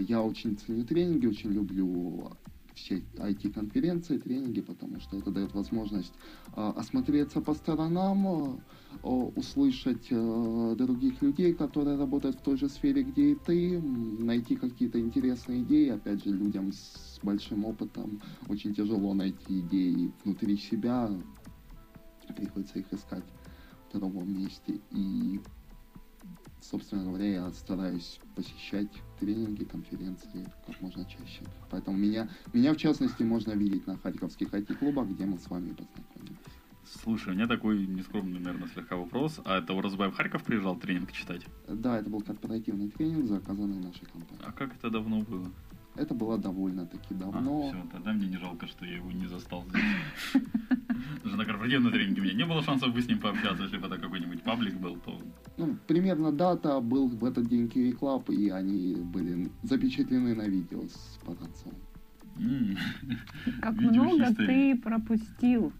я 0.00 0.22
очень 0.22 0.56
ценю 0.56 0.84
тренинги, 0.84 1.26
очень 1.26 1.50
люблю 1.50 2.30
все 2.74 3.02
IT-конференции, 3.16 4.18
тренинги, 4.18 4.60
потому 4.60 5.00
что 5.00 5.18
это 5.18 5.30
дает 5.32 5.52
возможность 5.52 6.14
э, 6.54 6.72
осмотреться 6.76 7.40
по 7.40 7.54
сторонам, 7.54 8.26
о- 9.02 9.32
услышать 9.34 10.08
других 10.08 11.20
людей, 11.22 11.54
которые 11.54 11.96
работают 11.96 12.36
в 12.36 12.40
той 12.40 12.56
же 12.56 12.68
сфере, 12.68 13.02
где 13.02 13.32
и 13.32 13.34
ты, 13.34 13.80
найти 13.80 14.56
какие-то 14.56 15.00
интересные 15.00 15.62
идеи, 15.62 15.88
опять 15.88 16.24
же, 16.24 16.30
людям 16.30 16.72
с 16.72 17.18
большим 17.22 17.64
опытом 17.64 18.20
очень 18.48 18.74
тяжело 18.74 19.12
найти 19.14 19.60
идеи 19.60 20.12
внутри 20.24 20.56
себя, 20.56 21.10
приходится 22.34 22.78
их 22.78 22.92
искать 22.92 23.24
в 23.88 23.98
другом 23.98 24.32
месте. 24.32 24.80
И, 24.90 25.40
собственно 26.60 27.04
говоря, 27.04 27.26
я 27.26 27.50
стараюсь 27.50 28.20
посещать 28.34 28.88
тренинги, 29.20 29.64
конференции 29.64 30.46
как 30.66 30.80
можно 30.80 31.04
чаще. 31.04 31.42
Поэтому 31.70 31.96
меня, 31.96 32.28
меня 32.52 32.72
в 32.72 32.76
частности, 32.76 33.22
можно 33.22 33.52
видеть 33.52 33.86
на 33.86 33.96
харьковских 33.96 34.48
IT-клубах, 34.52 35.08
где 35.08 35.24
мы 35.24 35.38
с 35.38 35.48
вами 35.48 35.70
познакомились. 35.70 36.38
Слушай, 37.02 37.32
у 37.32 37.36
меня 37.36 37.46
такой 37.46 37.86
нескромный, 37.86 38.40
наверное, 38.40 38.68
слегка 38.68 38.96
вопрос. 38.96 39.40
А 39.44 39.58
это 39.58 39.74
Уразбай 39.74 40.10
в 40.10 40.14
Харьков 40.14 40.42
приезжал 40.42 40.76
тренинг 40.76 41.12
читать? 41.12 41.42
Да, 41.68 41.98
это 41.98 42.08
был 42.08 42.22
корпоративный 42.22 42.88
тренинг, 42.88 43.26
заказанный 43.26 43.78
нашей 43.78 44.06
компанией. 44.06 44.44
А 44.46 44.52
как 44.52 44.74
это 44.74 44.88
давно 44.88 45.20
было? 45.20 45.50
Это 45.96 46.14
было 46.14 46.38
довольно-таки 46.38 47.14
А, 47.14 47.14
давно. 47.14 47.68
все, 47.68 47.86
тогда 47.92 48.12
мне 48.12 48.28
не 48.28 48.38
жалко, 48.38 48.66
что 48.68 48.84
я 48.86 48.96
его 48.96 49.10
не 49.10 49.26
застал 49.26 49.64
здесь. 49.68 50.42
Даже 51.24 51.36
на 51.36 51.44
корпоративном 51.44 51.92
тренинге 51.92 52.20
у 52.20 52.24
меня 52.24 52.34
не 52.34 52.46
было 52.46 52.62
шансов 52.62 52.94
бы 52.94 53.02
с 53.02 53.08
ним 53.08 53.18
пообщаться, 53.18 53.64
если 53.64 53.78
бы 53.78 53.86
это 53.88 53.98
какой-нибудь 53.98 54.42
паблик 54.42 54.74
был, 54.78 54.96
то... 54.96 55.20
Ну, 55.58 55.76
примерно 55.88 56.30
дата 56.32 56.80
был 56.80 57.08
в 57.08 57.24
этот 57.24 57.48
день 57.48 57.66
QA 57.66 57.92
Club, 57.98 58.32
и 58.32 58.48
они 58.48 58.94
были 58.94 59.50
запечатлены 59.64 60.34
на 60.34 60.42
видео 60.48 60.82
с 60.86 61.18
Патанцом. 61.26 61.72
м, 62.38 62.76
Как 63.60 63.74
Видео 63.74 64.04
много 64.04 64.34
ты 64.34 64.76
пропустил. 64.76 65.72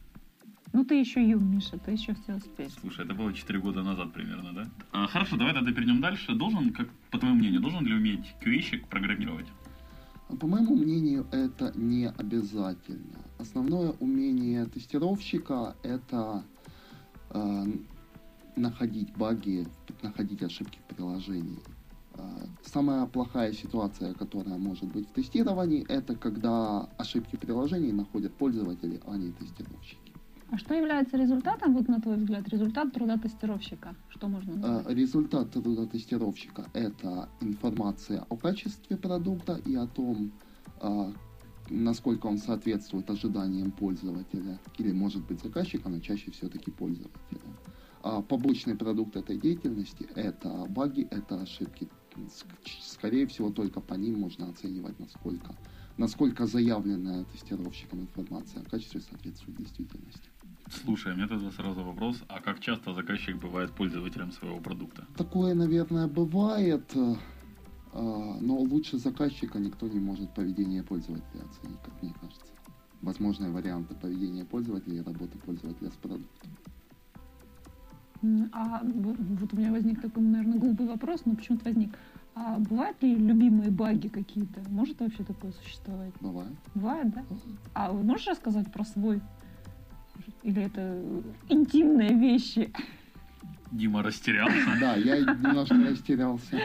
Ну, 0.72 0.84
ты 0.84 0.96
еще 1.00 1.22
юн, 1.26 1.44
Миша, 1.48 1.78
ты 1.78 1.92
еще 1.92 2.14
все 2.14 2.34
успеешь. 2.34 2.72
Слушай, 2.80 3.04
это 3.04 3.14
было 3.14 3.32
4 3.32 3.58
года 3.60 3.82
назад 3.82 4.12
примерно, 4.12 4.52
да? 4.52 4.66
А, 4.92 5.06
хорошо, 5.06 5.36
давай 5.36 5.54
тогда 5.54 5.72
перейдем 5.72 6.00
дальше. 6.00 6.34
Должен, 6.34 6.72
как 6.72 6.88
по 7.10 7.18
твоему 7.18 7.38
мнению, 7.38 7.60
должен 7.60 7.86
ли 7.86 7.94
уметь 7.94 8.34
QA-щик 8.44 8.86
программировать? 8.88 9.46
А 10.28 10.36
По 10.36 10.46
моему 10.46 10.74
мнению, 10.76 11.26
это 11.32 11.72
не 11.76 12.08
обязательно. 12.08 13.16
Основное 13.38 13.92
умение 14.00 14.66
тестировщика– 14.66 15.74
это 15.84 16.42
э, 17.30 17.64
находить 18.58 19.16
баги, 19.16 19.66
находить 20.02 20.42
ошибки 20.42 20.78
в 20.88 20.94
приложении. 20.94 21.58
Э, 22.14 22.20
Самая 22.64 23.06
плохая 23.06 23.52
ситуация, 23.52 24.14
которая 24.14 24.58
может 24.58 24.84
быть 24.92 25.08
в 25.08 25.12
тестировании, 25.12 25.84
это 25.88 26.14
когда 26.16 26.88
ошибки 26.98 27.36
в 27.36 27.40
приложении 27.40 27.92
находят 27.92 28.32
пользователи, 28.34 29.00
а 29.06 29.16
не 29.16 29.32
тестировщики. 29.32 30.12
А 30.50 30.56
что 30.56 30.74
является 30.74 31.16
результатом, 31.18 31.74
вот 31.74 31.88
на 31.88 32.00
твой 32.00 32.16
взгляд, 32.16 32.48
результат 32.48 32.92
труда 32.92 33.18
тестировщика? 33.18 33.94
Что 34.08 34.28
можно 34.28 34.52
Э, 34.52 34.56
назвать? 34.56 34.96
Результат 34.96 35.50
труда 35.52 35.86
тестировщика– 35.86 36.64
это 36.74 37.28
информация 37.40 38.24
о 38.28 38.36
качестве 38.36 38.96
продукта 38.96 39.60
и 39.66 39.74
о 39.76 39.86
том, 39.86 40.32
э, 40.80 41.12
насколько 41.70 42.26
он 42.28 42.38
соответствует 42.38 43.10
ожиданиям 43.10 43.70
пользователя 43.70 44.58
или, 44.78 44.92
может 44.92 45.22
быть, 45.26 45.42
заказчика, 45.42 45.90
но 45.90 46.00
чаще 46.00 46.30
все-таки 46.30 46.70
пользователя. 46.70 47.40
А 48.02 48.22
побочный 48.22 48.76
продукт 48.76 49.16
этой 49.16 49.38
деятельности– 49.38 50.04
это 50.14 50.66
баги, 50.68 51.08
это 51.10 51.40
ошибки. 51.42 51.88
Ск- 52.16 52.46
Скорее 52.80 53.26
всего, 53.26 53.50
только 53.50 53.80
по 53.80 53.94
ним 53.94 54.20
можно 54.20 54.48
оценивать, 54.48 54.98
насколько, 54.98 55.54
насколько 55.96 56.46
заявленная 56.46 57.24
тестировщиком 57.24 58.00
информация 58.00 58.62
о 58.62 58.64
качестве 58.64 59.00
соответствует 59.00 59.58
действительности. 59.58 60.30
Слушай, 60.70 61.12
у 61.12 61.16
меня 61.16 61.28
тогда 61.28 61.50
сразу 61.50 61.82
вопрос, 61.82 62.22
а 62.28 62.40
как 62.40 62.60
часто 62.60 62.94
заказчик 62.94 63.36
бывает 63.36 63.72
пользователем 63.74 64.32
своего 64.32 64.60
продукта? 64.60 65.06
Такое, 65.16 65.54
наверное, 65.54 66.06
бывает, 66.06 66.90
э, 66.94 67.14
э, 67.92 68.38
но 68.40 68.58
лучше 68.58 68.98
заказчика 68.98 69.58
никто 69.58 69.88
не 69.88 69.98
может 69.98 70.34
поведение 70.34 70.82
пользователя 70.82 71.42
оценить, 71.44 71.80
как 71.82 72.02
мне 72.02 72.14
кажется. 72.20 72.52
Возможные 73.00 73.50
варианты 73.50 73.94
поведения 73.94 74.44
пользователя 74.44 74.96
и 74.96 75.02
работы 75.02 75.38
пользователя 75.38 75.90
с 75.90 75.96
продуктом. 75.96 76.50
А 78.52 78.82
вот 78.82 79.52
у 79.52 79.56
меня 79.56 79.70
возник 79.70 80.00
такой, 80.00 80.22
наверное, 80.22 80.58
глупый 80.58 80.86
вопрос, 80.86 81.22
но 81.24 81.34
почему-то 81.34 81.64
возник. 81.66 81.96
А 82.34 82.58
бывают 82.58 83.02
ли 83.02 83.14
любимые 83.14 83.70
баги 83.70 84.08
какие-то? 84.08 84.60
Может 84.68 85.00
вообще 85.00 85.24
такое 85.24 85.52
существовать? 85.52 86.12
Бывает. 86.20 86.52
Бывает, 86.74 87.10
да? 87.10 87.24
А 87.74 87.92
вы 87.92 88.02
можешь 88.02 88.26
рассказать 88.26 88.72
про 88.72 88.84
свой? 88.84 89.20
Или 90.42 90.62
это 90.62 91.02
интимные 91.48 92.14
вещи? 92.14 92.72
Дима 93.72 94.02
растерялся. 94.02 94.78
Да, 94.80 94.94
я 94.94 95.18
немножко 95.18 95.74
растерялся. 95.74 96.60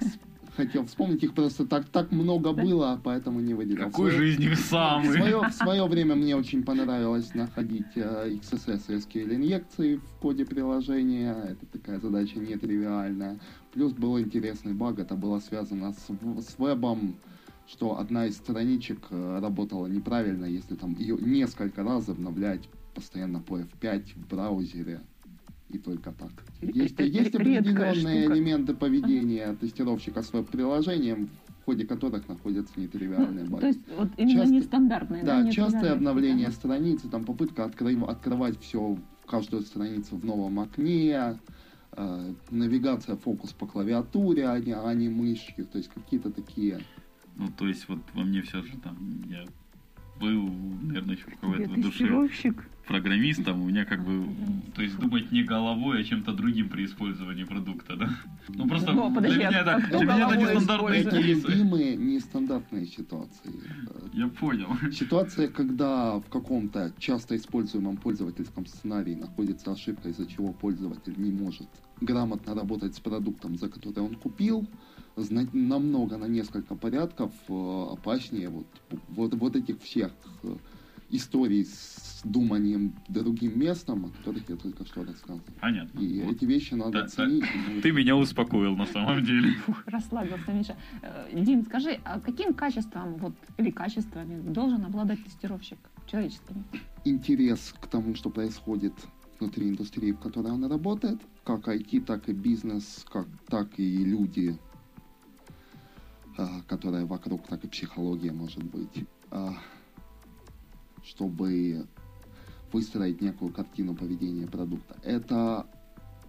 Хотел 0.60 0.84
вспомнить 0.84 1.24
их 1.24 1.32
просто 1.32 1.64
так, 1.66 1.86
так 1.88 2.12
много 2.12 2.52
было, 2.52 3.00
поэтому 3.02 3.40
не 3.40 3.54
выделил. 3.54 3.86
Какой 3.86 4.12
свое- 4.12 4.30
из 4.30 4.38
них 4.38 4.58
В 4.58 4.60
самый? 4.60 5.08
свое, 5.08 5.40
в 5.48 5.52
свое 5.54 5.86
время 5.86 6.14
мне 6.16 6.36
очень 6.36 6.62
понравилось 6.62 7.32
находить 7.34 7.86
э, 7.96 8.28
XSS 8.34 8.82
и 8.88 8.96
SQL 8.98 9.36
инъекции 9.36 9.96
в 9.96 10.02
коде 10.20 10.44
приложения. 10.44 11.32
Это 11.48 11.64
такая 11.64 11.98
задача 11.98 12.38
нетривиальная. 12.38 13.38
Плюс 13.72 13.94
был 13.94 14.20
интересный 14.20 14.74
баг, 14.74 14.98
это 14.98 15.14
было 15.14 15.40
связано 15.40 15.94
с, 15.94 16.08
с 16.46 16.58
вебом, 16.58 17.16
что 17.66 17.98
одна 17.98 18.26
из 18.26 18.36
страничек 18.36 18.98
э, 19.08 19.38
работала 19.40 19.86
неправильно, 19.86 20.44
если 20.44 20.74
там 20.74 20.94
ее 20.98 21.16
несколько 21.16 21.82
раз 21.84 22.06
обновлять 22.10 22.68
постоянно 22.94 23.40
по 23.40 23.60
F5 23.60 24.02
в 24.14 24.28
браузере. 24.28 25.00
И 25.72 25.78
только 25.78 26.12
так. 26.12 26.30
Есть, 26.60 26.94
Это 26.94 27.04
есть 27.04 27.34
определенные 27.34 27.94
штука. 27.94 28.34
элементы 28.34 28.74
поведения 28.74 29.54
тестировщика 29.60 30.22
с 30.22 30.32
веб-приложением, 30.32 31.28
в 31.62 31.64
ходе 31.64 31.86
которых 31.86 32.28
находятся 32.28 32.72
нетривиальные 32.80 33.44
Ну, 33.44 33.50
баги. 33.52 33.60
то 33.60 33.66
есть 33.68 33.80
вот 33.96 34.08
именно 34.16 34.40
Часто- 34.40 34.54
нестандартные, 34.54 35.22
да? 35.24 35.42
Да, 35.44 35.50
частое 35.52 35.92
обновление 35.92 36.50
страницы, 36.50 37.08
там 37.08 37.24
попытка 37.24 37.62
откры- 37.64 38.04
открывать 38.04 38.58
все, 38.60 38.98
каждую 39.26 39.62
страницу 39.62 40.16
в 40.16 40.24
новом 40.24 40.58
окне, 40.58 41.38
э, 41.92 42.32
навигация, 42.50 43.16
фокус 43.16 43.52
по 43.52 43.66
клавиатуре, 43.66 44.48
а 44.48 44.58
не, 44.58 44.72
а 44.72 44.92
не 44.94 45.08
мышью, 45.08 45.66
то 45.66 45.78
есть 45.78 45.90
какие-то 45.94 46.30
такие... 46.30 46.80
Ну, 47.36 47.46
то 47.56 47.68
есть, 47.68 47.88
вот 47.88 48.00
во 48.14 48.22
мне 48.24 48.42
все 48.42 48.60
же 48.62 48.76
там, 48.82 48.96
я 49.28 49.44
был, 50.20 50.50
наверное, 50.82 51.16
еще 51.16 51.24
какой-то 51.24 51.70
в 51.70 51.80
душе 51.80 52.28
программистом, 52.86 53.62
у 53.62 53.66
меня 53.66 53.84
как 53.84 54.04
бы, 54.04 54.26
то 54.74 54.82
есть 54.82 54.98
думать 54.98 55.30
не 55.30 55.44
головой, 55.44 56.00
а 56.00 56.04
чем-то 56.04 56.32
другим 56.32 56.68
при 56.68 56.86
использовании 56.86 57.44
продукта, 57.44 57.96
да? 57.96 58.10
Ну 58.48 58.66
просто 58.66 58.92
Ну, 58.92 59.14
подожди, 59.14 59.38
для 59.38 59.48
меня 59.48 59.58
а 59.58 59.62
это, 59.62 59.86
кто 59.86 59.98
для 59.98 60.14
меня 60.14 60.26
это 60.26 60.36
нестандартные 60.36 61.00
Это 61.02 61.22
кейсы. 61.22 61.48
любимые 61.48 61.96
нестандартные 61.96 62.86
ситуации. 62.86 63.52
Я 64.12 64.26
понял. 64.28 64.68
Ситуация, 64.92 65.46
когда 65.48 66.18
в 66.18 66.28
каком-то 66.28 66.92
часто 66.98 67.36
используемом 67.36 67.96
пользовательском 67.96 68.66
сценарии 68.66 69.14
находится 69.14 69.70
ошибка, 69.72 70.08
из-за 70.08 70.26
чего 70.26 70.52
пользователь 70.52 71.14
не 71.16 71.30
может 71.30 71.68
грамотно 72.00 72.54
работать 72.54 72.96
с 72.96 73.00
продуктом, 73.00 73.56
за 73.56 73.68
который 73.68 74.00
он 74.00 74.16
купил, 74.16 74.66
намного, 75.52 76.16
на 76.16 76.26
несколько 76.26 76.74
порядков 76.74 77.32
э, 77.48 77.86
опаснее 77.92 78.48
вот, 78.48 78.66
вот, 79.08 79.34
вот 79.34 79.56
этих 79.56 79.80
всех 79.82 80.12
э, 80.42 80.56
историй 81.10 81.64
с 81.64 82.20
думанием 82.24 82.94
другим 83.08 83.58
местом, 83.58 84.04
о 84.06 84.08
которых 84.10 84.48
я 84.48 84.56
только 84.56 84.84
что 84.86 85.04
рассказывал. 85.04 85.40
Понятно. 85.60 85.98
И 85.98 86.22
Вот. 86.22 86.32
эти 86.36 86.44
вещи 86.44 86.74
надо 86.74 86.92
Да, 86.92 87.00
да. 87.02 87.08
ценить. 87.08 87.44
ну, 87.74 87.80
Ты 87.80 87.92
меня 87.92 88.14
успокоил 88.16 88.76
на 88.76 88.86
самом 88.86 89.24
деле. 89.24 89.52
Фух, 89.66 89.82
расслабился 89.86 90.52
Миша. 90.52 90.76
Э, 91.02 91.28
Дим, 91.32 91.64
скажи, 91.64 91.98
а 92.04 92.20
каким 92.20 92.54
качеством 92.54 93.14
вот, 93.16 93.34
или 93.58 93.70
качествами 93.70 94.40
должен 94.52 94.84
обладать 94.84 95.22
тестировщик 95.24 95.78
человеческими? 96.06 96.64
интерес 97.04 97.74
к 97.80 97.86
тому, 97.86 98.14
что 98.14 98.28
происходит 98.30 98.92
внутри 99.38 99.70
индустрии, 99.70 100.12
в 100.12 100.18
которой 100.18 100.52
он 100.52 100.66
работает, 100.66 101.18
как 101.44 101.66
IT, 101.66 102.02
так 102.04 102.28
и 102.28 102.32
бизнес, 102.34 103.06
как, 103.10 103.26
так 103.48 103.68
и 103.78 104.04
люди, 104.04 104.58
а, 106.40 106.62
которые 106.66 107.04
вокруг, 107.04 107.46
так 107.46 107.62
и 107.64 107.68
психология, 107.68 108.32
может 108.32 108.62
быть, 108.62 109.04
а, 109.30 109.52
чтобы 111.04 111.86
выстроить 112.72 113.20
некую 113.20 113.52
картину 113.52 113.94
поведения 113.94 114.46
продукта. 114.46 114.96
Это 115.02 115.66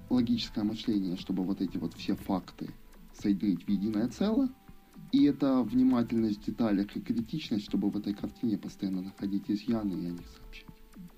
логическое 0.09 0.65
мышление, 0.65 1.15
чтобы 1.15 1.43
вот 1.43 1.61
эти 1.61 1.77
вот 1.77 1.93
все 1.93 2.15
факты 2.15 2.69
соединить 3.13 3.63
в 3.63 3.69
единое 3.69 4.09
целое, 4.09 4.49
и 5.13 5.23
это 5.23 5.61
внимательность 5.63 6.41
в 6.41 6.45
деталях 6.45 6.93
и 6.97 7.01
критичность, 7.01 7.63
чтобы 7.63 7.89
в 7.89 7.97
этой 7.97 8.13
картине 8.13 8.57
постоянно 8.57 9.01
находить 9.01 9.49
изъяны 9.49 9.93
и 9.93 10.07
о 10.07 10.11
них 10.11 10.27
сообщать. 10.35 10.65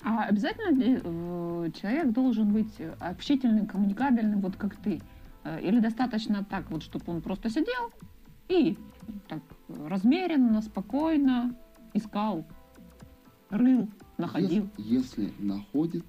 А 0.03 0.25
обязательно 0.25 0.75
ли 0.75 0.99
э, 1.03 1.71
человек 1.81 2.11
должен 2.11 2.53
быть 2.53 2.75
общительным, 2.99 3.65
коммуникабельным, 3.65 4.39
вот 4.41 4.55
как 4.55 4.75
ты? 4.75 5.01
Э, 5.43 5.59
Или 5.61 5.79
достаточно 5.79 6.45
так, 6.47 6.69
вот, 6.69 6.83
чтобы 6.83 7.05
он 7.07 7.21
просто 7.21 7.49
сидел 7.49 7.91
и 8.49 8.77
так 9.27 9.41
размеренно, 9.67 10.61
спокойно 10.61 11.55
искал, 11.93 12.45
рыл, 13.49 13.89
находил? 14.17 14.69
Если, 14.77 15.23
если 15.23 15.33
находит, 15.39 16.05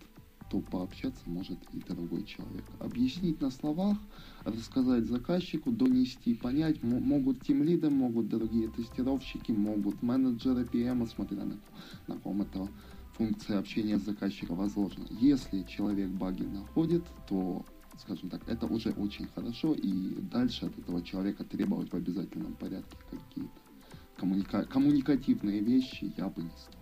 то 0.51 0.61
пообщаться 0.61 1.23
может 1.27 1.59
и 1.73 1.81
другой 1.81 2.25
человек. 2.25 2.65
Объяснить 2.79 3.41
на 3.41 3.51
словах, 3.51 3.99
рассказать 4.45 5.07
заказчику, 5.07 5.73
донести, 5.73 6.35
понять 6.35 6.83
мо- 6.83 7.01
могут 7.01 7.43
тимлиды, 7.43 7.91
могут 7.91 8.29
другие 8.29 8.69
тестировщики, 8.69 9.53
могут 9.53 10.03
менеджеры 10.03 10.65
PM, 10.65 11.07
смотря 11.09 11.45
на, 11.45 11.59
на 12.07 12.19
ком 12.19 12.43
это 12.43 12.69
функция 13.15 13.59
общения 13.59 13.99
с 13.99 14.03
заказчиком 14.05 14.57
возложена. 14.57 15.07
Если 15.11 15.63
человек 15.63 16.11
баги 16.11 16.45
находит, 16.45 17.05
то, 17.29 17.65
скажем 17.99 18.31
так, 18.31 18.43
это 18.49 18.67
уже 18.67 18.91
очень 18.91 19.27
хорошо, 19.35 19.75
и 19.75 20.15
дальше 20.33 20.67
от 20.67 20.79
этого 20.79 21.03
человека 21.03 21.45
требовать 21.45 21.93
в 21.93 21.97
обязательном 21.97 22.55
порядке 22.55 22.97
какие-то 23.11 23.61
коммуника- 24.17 24.65
коммуникативные 24.65 25.61
вещи 25.61 26.13
я 26.17 26.29
бы 26.29 26.43
не 26.43 26.51
стал. 26.51 26.75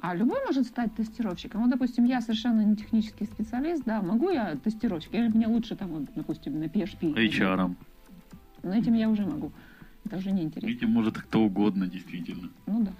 А 0.00 0.14
любой 0.14 0.44
может 0.44 0.66
стать 0.66 0.94
тестировщиком. 0.94 1.62
Вот, 1.62 1.70
допустим, 1.70 2.04
я 2.04 2.20
совершенно 2.20 2.60
не 2.60 2.76
технический 2.76 3.24
специалист, 3.24 3.84
да, 3.84 4.02
могу 4.02 4.30
я 4.30 4.54
тестировщик? 4.56 5.14
Или 5.14 5.28
мне 5.28 5.46
лучше 5.46 5.76
там, 5.76 5.88
вот, 5.88 6.04
допустим, 6.14 6.58
на 6.58 6.64
PHP? 6.64 7.14
HR. 7.14 7.74
Но 8.62 8.74
этим 8.74 8.94
я 8.94 9.08
уже 9.08 9.24
могу. 9.24 9.50
Это 10.04 10.18
уже 10.18 10.30
не 10.32 10.42
интересно. 10.42 10.76
Этим 10.76 10.90
может 10.90 11.16
кто 11.16 11.42
угодно, 11.42 11.86
действительно. 11.86 12.50
Ну 12.66 12.82
да. 12.82 12.92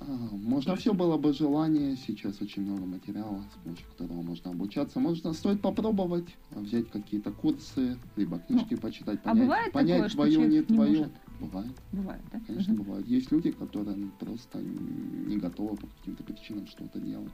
А, 0.00 0.04
Можно 0.32 0.76
все 0.76 0.94
было 0.94 1.18
бы 1.18 1.32
желание, 1.32 1.94
сейчас 1.96 2.40
очень 2.40 2.62
много 2.62 2.86
материала, 2.86 3.42
с 3.42 3.58
помощью 3.62 3.86
которого 3.90 4.22
можно 4.22 4.50
обучаться. 4.50 4.98
Можно 4.98 5.32
стоит 5.34 5.60
попробовать, 5.60 6.36
а, 6.54 6.60
взять 6.60 6.90
какие-то 6.90 7.30
курсы, 7.32 7.98
либо 8.16 8.38
книжки 8.38 8.76
почитать, 8.76 9.20
а 9.20 9.28
понять, 9.28 9.42
бывает 9.42 9.72
понять 9.72 9.90
такое, 9.90 10.08
что 10.08 10.16
твое, 10.16 10.30
не 10.32 10.38
человек 10.38 10.70
не 10.70 10.76
твое. 10.76 10.98
может? 10.98 11.12
Бывает, 11.40 11.76
Бывает, 11.92 12.22
да? 12.32 12.40
конечно, 12.46 12.74
Мгм. 12.74 12.82
бывает. 12.84 13.06
Есть 13.08 13.32
люди, 13.32 13.50
которые 13.50 13.96
ну, 13.96 14.10
просто 14.18 14.58
не 14.62 15.36
готовы 15.36 15.76
по 15.76 15.86
каким-то 15.86 16.24
причинам 16.24 16.66
что-то 16.66 16.98
делать. 17.00 17.32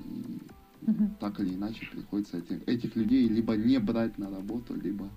И 0.00 0.42
Мгм. 0.82 1.16
так 1.20 1.40
или 1.40 1.54
иначе 1.54 1.86
приходится 1.90 2.38
этих, 2.38 2.68
этих 2.68 2.96
людей 2.96 3.28
либо 3.28 3.56
не 3.56 3.78
брать 3.78 4.18
на 4.18 4.30
работу, 4.30 4.74
либо 4.74 5.08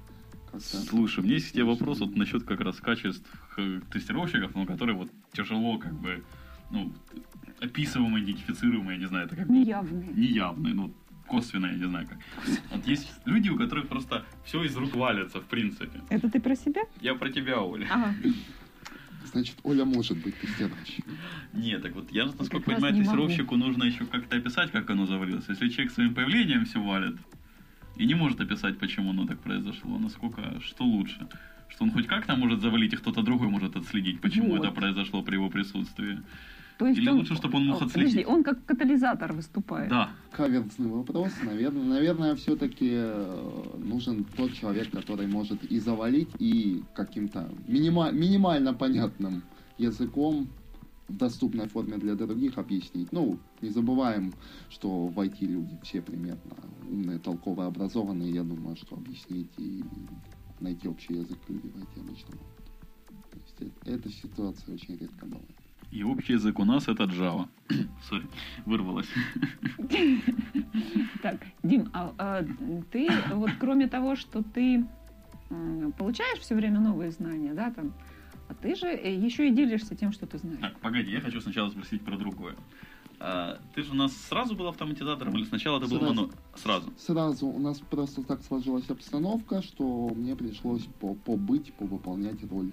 как-то... 0.52 0.78
Слушай, 0.78 1.20
у 1.20 1.24
меня 1.24 1.34
есть 1.34 1.50
к 1.50 1.54
тебе 1.54 1.63
вопрос 1.63 2.00
вот 2.00 2.15
насчет 2.15 2.44
как 2.44 2.62
раз 2.62 2.80
качеств 2.80 3.28
э, 3.58 3.82
тестировщиков, 3.91 4.54
но 4.56 4.65
которые 4.65 4.96
вот 4.96 5.10
тяжело 5.34 5.78
как 5.80 5.94
бы, 5.96 6.24
ну, 6.71 6.91
описываемые, 7.62 8.23
идентифицируемые, 8.23 8.95
я 8.95 9.01
не 9.01 9.08
знаю, 9.08 9.25
это 9.28 9.36
как 9.36 9.47
бы 9.47 9.54
Неявные. 9.54 10.10
неявные, 10.13 10.73
ну, 10.73 10.93
косвенно, 11.28 11.67
я 11.67 11.73
не 11.73 11.86
знаю 11.86 12.08
как. 12.08 12.17
Вот 12.71 12.86
есть 12.88 13.12
люди, 13.25 13.49
у 13.49 13.58
которых 13.58 13.88
просто 13.88 14.25
все 14.43 14.63
из 14.63 14.75
рук 14.75 14.95
валится, 14.95 15.39
в 15.39 15.45
принципе. 15.45 16.01
Это 16.10 16.30
ты 16.30 16.39
про 16.39 16.56
себя? 16.56 16.82
Я 17.01 17.15
про 17.15 17.30
тебя, 17.32 17.62
Оля. 17.62 17.88
Ага. 17.89 18.13
Значит, 19.32 19.56
Оля 19.63 19.86
может 19.86 20.17
быть 20.23 20.39
тестировщиком. 20.39 21.13
Нет, 21.54 21.82
так 21.82 21.93
вот, 21.95 22.12
я, 22.12 22.25
насколько 22.25 22.60
понимаю, 22.71 22.95
тестировщику 22.95 23.58
нужно 23.58 23.84
еще 23.84 24.06
как-то 24.06 24.38
описать, 24.38 24.71
как 24.71 24.89
оно 24.89 25.06
завалилось. 25.08 25.45
Если 25.49 25.69
человек 25.69 25.91
своим 25.93 26.13
появлением 26.13 26.65
все 26.65 26.80
валит 26.82 27.17
и 27.95 28.06
не 28.06 28.13
может 28.13 28.39
описать, 28.39 28.78
почему 28.78 29.10
оно 29.10 29.25
так 29.25 29.39
произошло, 29.39 29.97
насколько, 29.97 30.60
что 30.62 30.84
лучше? 30.86 31.28
Что 31.69 31.86
он 31.86 31.91
хоть 31.91 32.06
как-то 32.08 32.36
может 32.36 32.62
завалить, 32.62 32.93
и 32.93 32.97
кто-то 32.97 33.23
другой 33.23 33.49
может 33.49 33.75
отследить, 33.75 34.21
почему 34.21 34.49
Вот. 34.49 34.60
это 34.63 34.71
произошло 34.71 35.23
при 35.23 35.34
его 35.36 35.49
присутствии. 35.49 36.21
То 36.78 36.88
есть 36.88 37.00
Или 37.00 37.10
он, 37.10 37.18
лучше, 37.20 37.36
чтобы 37.36 37.58
он 37.58 37.68
мог 37.68 37.82
О, 37.82 37.86
отследить. 37.86 38.12
Подожди, 38.14 38.26
он 38.26 38.44
как 38.44 38.66
катализатор 38.66 39.34
выступает. 39.34 39.90
Да, 39.90 40.10
Каверзный 40.32 40.90
вопрос. 40.90 41.32
Наверное, 41.44 41.84
наверное 41.84 42.36
все-таки 42.36 42.92
нужен 43.78 44.26
тот 44.26 44.54
человек, 44.54 44.92
который 44.92 45.28
может 45.28 45.64
и 45.64 45.80
завалить, 45.80 46.32
и 46.40 46.84
каким-то 46.94 47.50
минима- 47.68 48.12
минимально 48.12 48.74
понятным 48.74 49.44
языком 49.78 50.48
в 51.08 51.16
доступной 51.16 51.68
форме 51.68 51.98
для 51.98 52.16
других 52.16 52.58
объяснить. 52.58 53.12
Ну, 53.14 53.40
не 53.62 53.70
забываем, 53.70 54.34
что 54.70 55.08
в 55.08 55.18
IT 55.20 55.46
люди 55.46 55.80
все 55.84 56.02
примерно 56.02 56.58
умные, 56.90 57.20
толковые, 57.20 57.68
образованные. 57.68 58.34
Я 58.34 58.44
думаю, 58.44 58.76
что 58.76 58.96
объяснить 58.96 59.52
и 59.58 59.86
найти 60.60 60.88
общий 60.90 61.14
язык 61.14 61.38
люди 61.48 61.68
в 61.68 61.78
IT 61.78 62.00
обычно 62.02 62.34
могут. 62.34 62.66
То 63.32 63.40
есть 63.40 63.62
э- 63.62 63.92
эта 63.94 64.10
ситуация 64.10 64.74
очень 64.74 64.98
редко 64.98 65.26
бывает. 65.26 65.56
И 65.95 66.03
общий 66.03 66.34
язык 66.34 66.60
у 66.60 66.65
нас 66.65 66.88
это 66.88 67.03
Java. 67.05 67.47
Сори, 68.10 68.25
вырвалось. 68.65 69.08
Так, 71.21 71.38
Дим, 71.63 71.89
а, 71.93 72.13
а 72.17 72.45
ты 72.91 73.10
вот 73.34 73.49
кроме 73.60 73.88
того, 73.88 74.15
что 74.15 74.43
ты 74.43 74.86
получаешь 75.97 76.39
все 76.39 76.55
время 76.55 76.79
новые 76.79 77.12
знания, 77.12 77.53
да, 77.53 77.71
там, 77.71 77.93
а 78.49 78.53
ты 78.53 78.75
же 78.75 78.88
э, 78.88 79.15
еще 79.15 79.47
и 79.47 79.51
делишься 79.51 79.95
тем, 79.95 80.12
что 80.12 80.25
ты 80.27 80.38
знаешь. 80.38 80.60
Так, 80.60 80.77
погоди, 80.79 81.12
я 81.12 81.21
хочу 81.21 81.41
сначала 81.41 81.69
спросить 81.69 82.01
про 82.03 82.17
другое. 82.17 82.55
А, 83.19 83.58
ты 83.73 83.81
же 83.84 83.91
у 83.91 83.95
нас 83.95 84.13
сразу 84.15 84.55
был 84.55 84.67
автоматизатором 84.67 85.36
или 85.38 85.45
сначала 85.45 85.79
ты 85.79 85.88
был 85.88 85.99
Сразу. 85.99 86.13
мано- 86.13 86.29
Сразу. 86.55 86.93
Сразу 86.97 87.47
у 87.47 87.60
нас 87.60 87.79
просто 87.79 88.21
так 88.23 88.43
сложилась 88.43 88.89
обстановка, 88.89 89.62
что 89.63 90.12
мне 90.15 90.36
пришлось 90.36 90.84
по- 90.99 91.15
побыть, 91.15 91.73
повыполнять 91.73 92.43
роль 92.51 92.71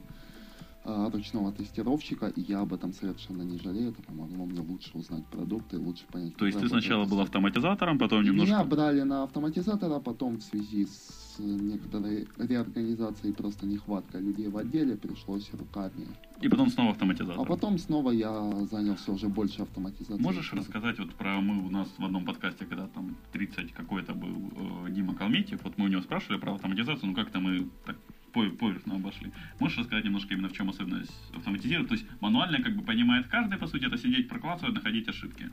ручного 0.84 1.52
тестировщика, 1.52 2.26
и 2.26 2.40
я 2.40 2.60
об 2.60 2.72
этом 2.72 2.92
совершенно 2.92 3.42
не 3.42 3.58
жалею. 3.58 3.90
Это 3.90 4.02
помогло 4.02 4.46
мне 4.46 4.60
лучше 4.60 4.90
узнать 4.94 5.24
продукты, 5.26 5.78
лучше 5.78 6.04
понять. 6.10 6.36
То 6.36 6.46
есть 6.46 6.58
ты 6.58 6.68
сначала 6.68 7.04
был 7.04 7.20
автоматизатором, 7.20 7.98
потом 7.98 8.22
Меня 8.22 8.32
немножко... 8.32 8.64
брали 8.64 9.02
на 9.02 9.22
автоматизатора, 9.22 10.00
потом 10.00 10.38
в 10.38 10.42
связи 10.42 10.86
с 10.86 11.38
некоторой 11.38 12.28
реорганизацией, 12.36 13.32
просто 13.32 13.66
нехваткой 13.66 14.20
людей 14.20 14.48
в 14.48 14.56
отделе, 14.56 14.96
пришлось 14.96 15.48
руками. 15.52 16.06
И 16.40 16.48
потом 16.48 16.68
снова 16.70 16.90
автоматизатор. 16.90 17.40
А 17.40 17.44
потом 17.44 17.78
снова 17.78 18.10
я 18.10 18.66
занялся 18.70 19.12
уже 19.12 19.28
больше 19.28 19.62
автоматизацией. 19.62 20.20
Можешь 20.20 20.52
рассказать 20.52 20.98
вот 20.98 21.14
про 21.14 21.40
мы 21.40 21.64
у 21.64 21.70
нас 21.70 21.88
в 21.96 22.04
одном 22.04 22.24
подкасте, 22.24 22.66
когда 22.66 22.88
там 22.88 23.16
30 23.32 23.72
какой-то 23.72 24.14
был 24.14 24.86
э, 24.86 24.90
Дима 24.90 25.14
Калметьев, 25.14 25.62
вот 25.62 25.78
мы 25.78 25.84
у 25.84 25.88
него 25.88 26.02
спрашивали 26.02 26.40
про 26.40 26.54
автоматизацию, 26.54 27.10
ну 27.10 27.14
как-то 27.14 27.38
мы 27.38 27.68
так 27.86 27.96
поверхно 28.32 28.94
обошли. 28.96 29.32
Можешь 29.60 29.78
рассказать 29.78 30.04
немножко 30.04 30.34
именно 30.34 30.48
в 30.48 30.52
чем 30.52 30.70
особенность 30.70 31.12
автоматизировать? 31.34 31.88
То 31.88 31.94
есть 31.94 32.06
мануально 32.20 32.62
как 32.62 32.74
бы 32.76 32.82
понимает 32.82 33.26
каждый, 33.28 33.58
по 33.58 33.66
сути, 33.66 33.86
это 33.86 33.98
сидеть, 33.98 34.28
прокладывать, 34.28 34.74
находить 34.74 35.08
ошибки. 35.08 35.50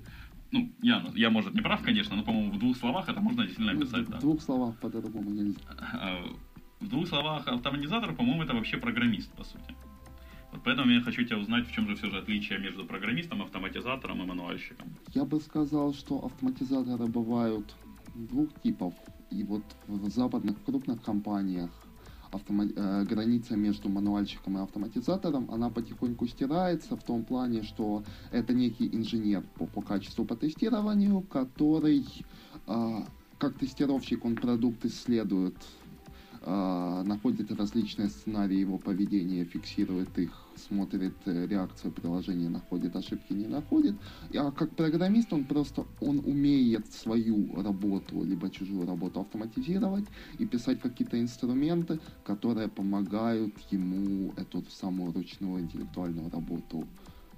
Ну, 0.52 0.72
я, 0.82 1.06
я, 1.16 1.30
может, 1.30 1.54
не 1.54 1.62
прав, 1.62 1.82
конечно, 1.84 2.16
но, 2.16 2.24
по-моему, 2.24 2.52
в 2.52 2.60
двух 2.60 2.78
словах 2.78 3.08
это 3.10 3.22
можно 3.22 3.44
действительно 3.44 3.74
Ну, 3.74 3.82
описать, 3.82 4.08
в 4.08 4.12
да. 4.12 4.20
двух 4.20 4.42
словах 4.42 4.76
по-другому 4.80 5.30
нельзя. 5.30 5.60
А, 5.94 6.26
В 6.80 6.88
двух 6.88 7.08
словах, 7.08 7.48
автоматизатор, 7.48 8.16
по-моему, 8.16 8.44
это 8.44 8.54
вообще 8.54 8.78
программист, 8.78 9.32
по 9.34 9.44
сути. 9.44 9.76
Вот 10.52 10.62
поэтому 10.64 10.90
я 10.92 11.02
хочу 11.02 11.24
тебя 11.24 11.38
узнать, 11.38 11.68
в 11.68 11.72
чем 11.72 11.88
же 11.88 11.96
все 11.96 12.10
же 12.10 12.18
отличие 12.18 12.58
между 12.58 12.84
программистом, 12.86 13.42
автоматизатором 13.44 14.24
и 14.24 14.26
мануальщиком. 14.26 14.88
Я 15.14 15.24
бы 15.26 15.40
сказал, 15.40 15.94
что 15.94 16.26
автоматизаторы 16.26 17.06
бывают 17.06 17.76
двух 18.16 18.50
типов. 18.64 18.96
И 19.30 19.44
вот 19.44 19.64
в 19.88 20.10
западных 20.10 20.56
крупных 20.66 21.04
компаниях 21.04 21.70
автома- 22.32 22.72
э, 22.76 23.06
граница 23.06 23.56
между 23.56 23.90
мануальщиком 23.90 24.58
и 24.58 24.62
автоматизатором, 24.62 25.50
она 25.52 25.70
потихоньку 25.70 26.28
стирается 26.28 26.96
в 26.96 27.04
том 27.04 27.24
плане, 27.24 27.64
что 27.64 28.04
это 28.32 28.54
некий 28.54 28.88
инженер 28.96 29.44
по, 29.58 29.66
по 29.68 29.82
качеству 29.82 30.26
по 30.26 30.36
тестированию, 30.36 31.22
который 31.22 32.06
э, 32.68 33.00
как 33.38 33.58
тестировщик 33.58 34.26
он 34.26 34.36
продукт 34.36 34.86
исследует, 34.86 35.56
находит 36.50 37.52
различные 37.52 38.10
сценарии 38.10 38.58
его 38.58 38.78
поведения, 38.78 39.46
фиксирует 39.46 40.18
их, 40.18 40.32
смотрит 40.56 41.16
э, 41.26 41.48
реакцию 41.48 41.92
приложения, 41.92 42.50
находит 42.50 42.96
ошибки, 42.96 43.34
не 43.34 43.48
находит. 43.48 43.96
А 44.36 44.52
как 44.52 44.76
программист 44.76 45.34
он 45.34 45.46
просто 45.46 45.86
он 46.00 46.20
умеет 46.20 46.92
свою 46.94 47.62
работу 47.62 48.24
либо 48.24 48.50
чужую 48.50 48.88
работу 48.88 49.20
автоматизировать 49.20 50.06
и 50.40 50.46
писать 50.46 50.80
какие-то 50.80 51.20
инструменты, 51.20 52.00
которые 52.24 52.68
помогают 52.68 53.54
ему 53.72 54.34
эту 54.38 54.64
самую 54.70 55.14
ручную 55.14 55.62
интеллектуальную 55.62 56.30
работу 56.30 56.88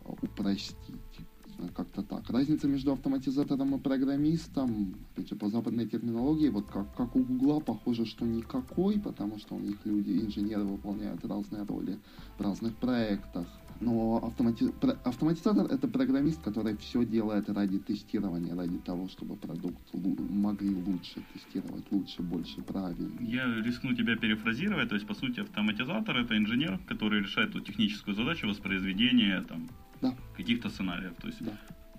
э, 0.05 0.13
упростить. 0.21 1.27
Как-то 1.69 2.01
так. 2.03 2.29
Разница 2.29 2.67
между 2.67 2.91
автоматизатором 2.91 3.75
и 3.75 3.79
программистом, 3.79 4.95
опять 5.13 5.29
же, 5.29 5.35
по 5.35 5.49
западной 5.49 5.85
терминологии, 5.87 6.49
вот 6.49 6.67
как, 6.69 6.93
как 6.95 7.15
у 7.15 7.23
Гугла, 7.23 7.59
похоже, 7.59 8.05
что 8.05 8.25
никакой, 8.25 8.99
потому 8.99 9.37
что 9.39 9.55
у 9.55 9.59
них 9.59 9.77
люди, 9.85 10.11
инженеры 10.21 10.63
выполняют 10.63 11.25
разные 11.25 11.63
роли 11.63 11.99
в 12.37 12.41
разных 12.41 12.75
проектах. 12.77 13.47
Но 13.79 14.19
автомати- 14.23 14.71
автоматизатор 15.03 15.65
это 15.65 15.87
программист, 15.87 16.41
который 16.43 16.77
все 16.77 17.03
делает 17.05 17.49
ради 17.49 17.79
тестирования, 17.79 18.55
ради 18.55 18.77
того, 18.77 19.07
чтобы 19.07 19.35
продукт 19.35 19.93
лу- 19.93 20.31
могли 20.31 20.75
лучше 20.75 21.21
тестировать, 21.33 21.91
лучше, 21.91 22.21
больше, 22.21 22.61
правильно. 22.61 23.19
Я 23.21 23.45
рискну 23.63 23.95
тебя 23.95 24.15
перефразировать, 24.15 24.89
то 24.89 24.95
есть, 24.95 25.07
по 25.07 25.15
сути, 25.15 25.39
автоматизатор 25.39 26.15
это 26.17 26.37
инженер, 26.37 26.79
который 26.87 27.21
решает 27.21 27.53
ту 27.53 27.59
техническую 27.59 28.15
задачу 28.15 28.47
воспроизведения 28.47 29.41
там, 29.41 29.67
Да. 30.01 30.15
каких-то 30.37 30.69
сценариев. 30.69 31.13
То 31.21 31.27
есть, 31.27 31.43
Да. 31.45 31.51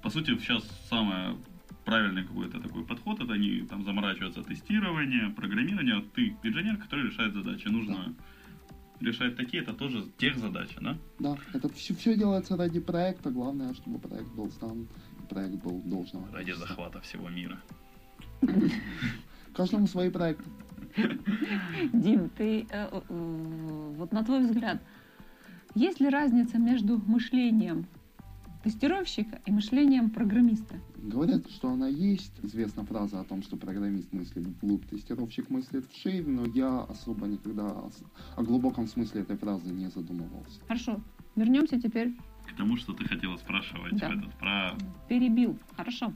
по 0.02 0.10
сути, 0.10 0.36
сейчас 0.38 0.64
самое 0.88 1.36
правильный 1.84 2.24
какой-то 2.24 2.60
такой 2.60 2.84
подход, 2.84 3.20
это 3.20 3.32
они 3.32 3.62
там 3.68 3.84
заморачиваются 3.84 4.42
тестирование, 4.42 5.30
программирование, 5.30 5.96
а 5.96 6.02
ты 6.14 6.36
инженер, 6.42 6.76
который 6.76 7.06
решает 7.10 7.34
задачи. 7.34 7.68
Нужно 7.68 8.14
решать 9.00 9.36
такие, 9.36 9.62
это 9.62 9.72
тоже 9.72 10.04
тех 10.16 10.36
задачи, 10.38 10.76
да? 10.80 10.96
Да, 11.18 11.36
это 11.52 11.68
все, 11.68 11.94
все 11.94 12.16
делается 12.16 12.56
ради 12.56 12.80
проекта, 12.80 13.30
главное, 13.30 13.74
чтобы 13.74 13.98
проект 13.98 14.28
был 14.34 14.48
сдан, 14.50 14.86
проект 15.28 15.54
был 15.64 15.80
должного. 15.84 16.26
Ради 16.32 16.52
качества. 16.52 16.68
захвата 16.68 17.00
всего 17.00 17.28
мира. 17.28 17.58
Каждому 19.54 19.86
свои 19.86 20.10
проекты. 20.10 20.44
Дим, 21.92 22.28
ты, 22.30 22.66
э, 22.70 22.88
э, 23.08 23.94
вот 23.96 24.12
на 24.12 24.24
твой 24.24 24.46
взгляд, 24.46 24.82
есть 25.74 26.00
ли 26.00 26.08
разница 26.08 26.58
между 26.58 26.98
мышлением 27.06 27.86
тестировщика 28.62 29.40
и 29.46 29.50
мышлением 29.52 30.10
программиста? 30.10 30.76
Говорят, 30.96 31.50
что 31.50 31.70
она 31.70 31.88
есть. 31.88 32.32
Известна 32.42 32.84
фраза 32.84 33.20
о 33.20 33.24
том, 33.24 33.42
что 33.42 33.56
программист 33.56 34.12
мыслит 34.12 34.46
вглубь, 34.46 34.86
тестировщик 34.86 35.50
мыслит 35.50 35.84
вширь, 35.92 36.24
но 36.26 36.44
я 36.46 36.80
особо 36.82 37.26
никогда 37.26 37.74
о 38.36 38.42
глубоком 38.42 38.86
смысле 38.86 39.22
этой 39.22 39.36
фразы 39.36 39.70
не 39.72 39.88
задумывался. 39.90 40.60
Хорошо, 40.68 41.00
вернемся 41.34 41.80
теперь. 41.80 42.14
К 42.48 42.56
тому, 42.56 42.76
что 42.76 42.92
ты 42.92 43.04
хотела 43.04 43.36
спрашивать 43.36 43.98
Да. 43.98 44.08
в 44.10 44.18
этот, 44.18 44.34
про 44.34 44.76
Перебил. 45.08 45.58
Хорошо. 45.76 46.12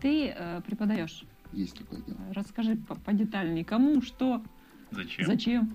Ты 0.00 0.28
э, 0.36 0.60
преподаешь. 0.66 1.24
Есть 1.52 1.78
такое 1.78 2.02
дело. 2.02 2.18
Расскажи 2.34 2.76
по- 2.76 2.94
подетальнее, 2.96 3.64
кому, 3.64 4.02
что, 4.02 4.42
зачем. 4.90 5.26
зачем. 5.26 5.74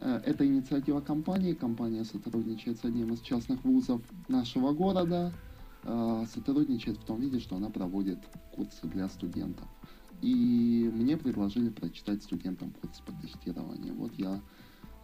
Э, 0.00 0.20
Это 0.24 0.46
инициатива 0.46 1.00
компании. 1.00 1.54
Компания 1.54 2.04
сотрудничает 2.04 2.78
с 2.78 2.84
одним 2.84 3.12
из 3.12 3.20
частных 3.20 3.64
вузов 3.64 4.02
нашего 4.28 4.72
города. 4.72 5.32
Э, 5.84 6.24
Сотрудничает 6.32 6.98
в 6.98 7.04
том 7.04 7.20
виде, 7.20 7.40
что 7.40 7.56
она 7.56 7.70
проводит 7.70 8.18
курсы 8.52 8.86
для 8.86 9.08
студентов. 9.08 9.68
И 10.22 10.90
мне 10.92 11.16
предложили 11.16 11.68
прочитать 11.68 12.22
студентам 12.22 12.70
курс 12.70 13.00
по 13.00 13.12
тестированию. 13.12 13.94
Вот 13.94 14.12
я 14.14 14.40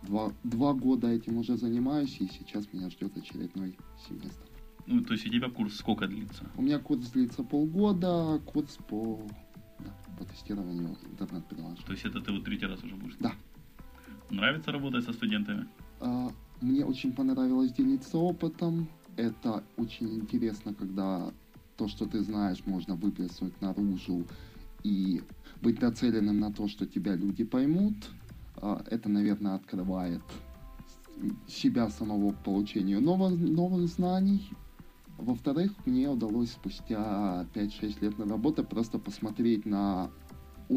два, 0.02 0.32
два 0.42 0.72
года 0.72 1.08
этим 1.08 1.36
уже 1.38 1.56
занимаюсь, 1.56 2.16
и 2.20 2.26
сейчас 2.26 2.72
меня 2.72 2.88
ждет 2.90 3.16
очередной 3.16 3.76
семестр. 4.08 4.48
Ну, 4.86 5.02
то 5.02 5.12
есть 5.12 5.26
у 5.26 5.28
тебя 5.28 5.48
курс 5.50 5.76
сколько 5.76 6.08
длится? 6.08 6.50
У 6.56 6.62
меня 6.62 6.78
курс 6.78 7.10
длится 7.10 7.44
полгода, 7.44 8.40
курс 8.46 8.78
по, 8.88 9.20
да, 9.78 9.94
по 10.18 10.24
тестированию 10.24 10.96
интернет-приложений. 11.10 11.84
То 11.86 11.92
есть 11.92 12.04
это 12.04 12.20
ты 12.20 12.32
вот 12.32 12.44
третий 12.44 12.66
раз 12.66 12.82
уже 12.82 12.96
будешь? 12.96 13.16
Да. 13.20 13.32
Нравится 14.32 14.72
работать 14.72 15.04
со 15.04 15.12
студентами? 15.12 15.66
А, 16.00 16.30
Мне 16.60 16.84
очень 16.84 17.12
понравилось 17.12 17.72
делиться 17.72 18.18
опытом. 18.18 18.88
Это 19.16 19.62
очень 19.76 20.14
интересно, 20.14 20.74
когда 20.74 21.30
то, 21.76 21.86
что 21.86 22.06
ты 22.06 22.22
знаешь, 22.22 22.62
можно 22.64 22.94
выплеснуть 22.94 23.60
наружу 23.60 24.26
и 24.84 25.22
быть 25.60 25.82
нацеленным 25.82 26.40
на 26.40 26.50
то, 26.52 26.66
что 26.66 26.86
тебя 26.86 27.14
люди 27.14 27.44
поймут. 27.44 27.94
А, 28.56 28.82
Это, 28.90 29.08
наверное, 29.08 29.54
открывает 29.54 30.22
себя 31.46 31.88
самого 31.90 32.32
к 32.32 32.38
получению 32.42 33.00
новых, 33.02 33.38
новых 33.38 33.86
знаний. 33.88 34.50
Во-вторых, 35.18 35.72
мне 35.84 36.08
удалось 36.08 36.52
спустя 36.52 37.46
5-6 37.54 38.00
лет 38.00 38.18
на 38.18 38.26
работе 38.26 38.62
просто 38.62 38.98
посмотреть 38.98 39.66
на 39.66 40.10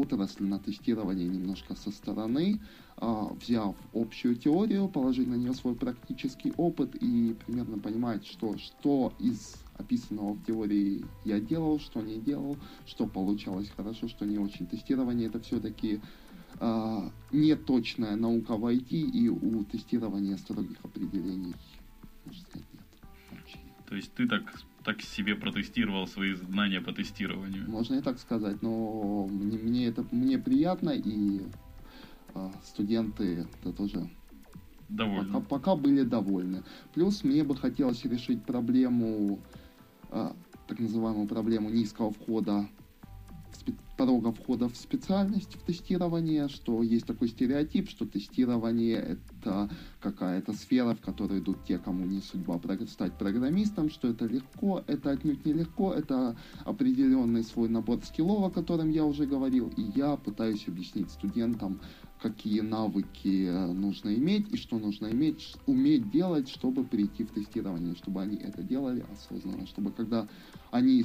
отрасль, 0.00 0.44
на 0.44 0.58
тестирование 0.58 1.28
немножко 1.28 1.74
со 1.74 1.90
стороны, 1.90 2.60
а, 2.96 3.32
взяв 3.34 3.76
общую 3.92 4.36
теорию, 4.36 4.88
положить 4.88 5.28
на 5.28 5.34
нее 5.34 5.54
свой 5.54 5.74
практический 5.74 6.52
опыт 6.56 6.94
и 6.96 7.36
примерно 7.46 7.78
понимать, 7.78 8.26
что, 8.26 8.56
что 8.58 9.12
из 9.18 9.56
описанного 9.76 10.34
в 10.34 10.44
теории 10.44 11.04
я 11.24 11.40
делал, 11.40 11.78
что 11.78 12.00
не 12.00 12.18
делал, 12.18 12.56
что 12.86 13.06
получалось 13.06 13.70
хорошо, 13.76 14.08
что 14.08 14.24
не 14.24 14.38
очень. 14.38 14.66
Тестирование 14.66 15.28
это 15.28 15.40
все-таки 15.40 16.00
а, 16.58 17.10
неточная 17.32 18.16
наука 18.16 18.56
в 18.56 18.64
IT, 18.66 18.88
и 18.90 19.28
у 19.28 19.64
тестирования 19.64 20.36
строгих 20.36 20.78
определений, 20.82 21.54
То 23.88 23.94
есть 23.94 24.12
ты 24.14 24.26
так, 24.26 24.42
так 24.84 25.00
себе 25.00 25.36
протестировал 25.36 26.06
свои 26.06 26.32
знания 26.34 26.80
по 26.80 26.92
тестированию? 26.92 27.68
Можно 27.68 27.96
и 27.96 28.02
так 28.02 28.18
сказать, 28.18 28.62
но 28.62 29.26
мне, 29.26 29.58
мне 29.58 29.86
это 29.86 30.04
мне 30.10 30.38
приятно, 30.38 30.90
и 30.90 31.42
а, 32.34 32.52
студенты 32.64 33.48
это 33.60 33.72
тоже 33.72 34.10
Довольно. 34.88 35.40
пока, 35.40 35.46
пока 35.46 35.76
были 35.76 36.02
довольны. 36.02 36.64
Плюс 36.94 37.22
мне 37.24 37.44
бы 37.44 37.56
хотелось 37.56 38.04
решить 38.04 38.44
проблему, 38.44 39.40
а, 40.10 40.36
так 40.66 40.80
называемую 40.80 41.28
проблему 41.28 41.70
низкого 41.70 42.10
входа, 42.10 42.68
в 43.52 43.56
спе- 43.56 43.78
порога 43.96 44.32
входа 44.32 44.68
в 44.68 44.76
специальность, 44.76 45.54
в 45.54 45.62
тестирование, 45.62 46.48
что 46.48 46.82
есть 46.82 47.06
такой 47.06 47.28
стереотип, 47.28 47.88
что 47.88 48.06
тестирование 48.06 48.96
это 48.96 49.70
какая-то 50.00 50.52
сфера, 50.52 50.94
в 50.94 51.00
которую 51.00 51.40
идут 51.40 51.64
те, 51.64 51.78
кому 51.78 52.04
не 52.04 52.20
судьба 52.20 52.60
стать 52.88 53.12
программистом, 53.18 53.90
что 53.90 54.08
это 54.08 54.26
легко, 54.26 54.82
это 54.86 55.10
отнюдь 55.10 55.44
не 55.44 55.52
легко, 55.52 55.92
это 55.92 56.36
определенный 56.64 57.42
свой 57.42 57.68
набор 57.68 58.04
скиллов, 58.04 58.44
о 58.44 58.50
котором 58.50 58.90
я 58.90 59.04
уже 59.04 59.26
говорил, 59.26 59.72
и 59.76 59.82
я 59.94 60.16
пытаюсь 60.16 60.68
объяснить 60.68 61.10
студентам, 61.10 61.80
какие 62.20 62.60
навыки 62.60 63.46
э, 63.46 63.66
нужно 63.72 64.14
иметь 64.14 64.52
и 64.52 64.56
что 64.56 64.78
нужно 64.78 65.08
иметь, 65.08 65.54
уметь 65.66 66.10
делать, 66.10 66.48
чтобы 66.48 66.84
прийти 66.84 67.24
в 67.24 67.30
тестирование, 67.30 67.94
чтобы 67.94 68.22
они 68.22 68.36
это 68.36 68.62
делали 68.62 69.04
осознанно, 69.12 69.66
чтобы 69.66 69.92
когда 69.92 70.26
они 70.70 71.04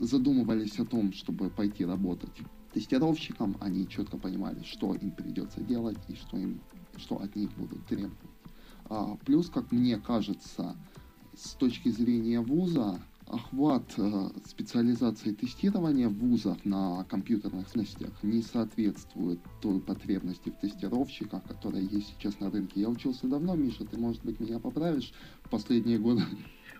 задумывались 0.00 0.78
о 0.78 0.84
том, 0.84 1.12
чтобы 1.12 1.50
пойти 1.50 1.84
работать 1.84 2.32
тестировщиком, 2.72 3.56
они 3.60 3.88
четко 3.88 4.18
понимали, 4.18 4.62
что 4.62 4.94
им 4.94 5.10
придется 5.10 5.60
делать 5.60 5.98
и 6.08 6.14
что 6.14 6.36
им 6.36 6.60
что 6.96 7.16
от 7.20 7.36
них 7.36 7.50
будут 7.56 7.86
требовать. 7.86 8.16
А, 8.86 9.16
плюс, 9.24 9.48
как 9.48 9.70
мне 9.70 9.98
кажется, 9.98 10.76
с 11.36 11.52
точки 11.52 11.90
зрения 11.90 12.40
вуза, 12.40 13.00
охват 13.26 13.84
э, 13.98 14.30
специализации 14.46 15.32
тестирования 15.32 16.08
в 16.08 16.14
вузах 16.14 16.64
на 16.64 17.04
компьютерных 17.04 17.66
мощностях 17.66 18.10
не 18.22 18.42
соответствует 18.42 19.38
той 19.60 19.80
потребности 19.80 20.48
в 20.50 20.58
тестировщиках, 20.60 21.44
которая 21.44 21.82
есть 21.82 22.14
сейчас 22.16 22.40
на 22.40 22.50
рынке. 22.50 22.80
Я 22.80 22.88
учился 22.88 23.28
давно, 23.28 23.54
Миша, 23.54 23.84
ты, 23.84 23.98
может 23.98 24.24
быть, 24.24 24.40
меня 24.40 24.58
поправишь. 24.58 25.12
Последние 25.50 25.98
годы 25.98 26.22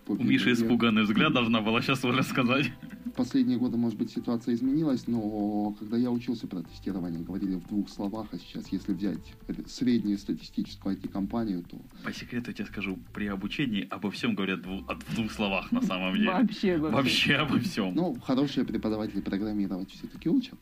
У 0.08 0.22
Миши 0.22 0.52
испуганный 0.52 1.02
взгляд 1.02 1.32
должна 1.32 1.60
была 1.60 1.82
сейчас 1.82 2.04
Оля 2.04 2.22
сказать. 2.22 2.72
Последние 3.16 3.58
годы, 3.58 3.76
может 3.76 3.98
быть, 3.98 4.10
ситуация 4.10 4.54
изменилась, 4.54 5.06
но 5.08 5.74
когда 5.78 5.96
я 5.96 6.10
учился 6.10 6.46
про 6.46 6.62
тестирование, 6.62 7.20
говорили 7.20 7.56
в 7.56 7.66
двух 7.66 7.88
словах, 7.88 8.28
а 8.32 8.38
сейчас, 8.38 8.68
если 8.68 8.92
взять 8.92 9.18
среднюю 9.66 10.18
статистическую 10.18 10.96
IT-компанию, 10.96 11.64
то... 11.64 11.78
По 12.04 12.12
секрету 12.12 12.50
я 12.50 12.54
тебе 12.54 12.66
скажу, 12.66 12.98
при 13.12 13.26
обучении 13.26 13.86
обо 13.90 14.10
всем 14.10 14.34
говорят 14.34 14.60
дву- 14.60 14.84
в 14.84 15.14
двух 15.14 15.32
словах 15.32 15.72
на 15.72 15.82
самом 15.82 16.14
деле. 16.14 16.30
Вообще, 16.30 16.78
вообще. 16.78 16.96
Вообще 16.96 17.34
обо 17.34 17.58
всем. 17.58 17.94
Ну, 17.94 18.16
хорошие 18.24 18.64
преподаватели 18.64 19.20
программировать 19.20 19.90
все-таки 19.90 20.28
учат. 20.28 20.58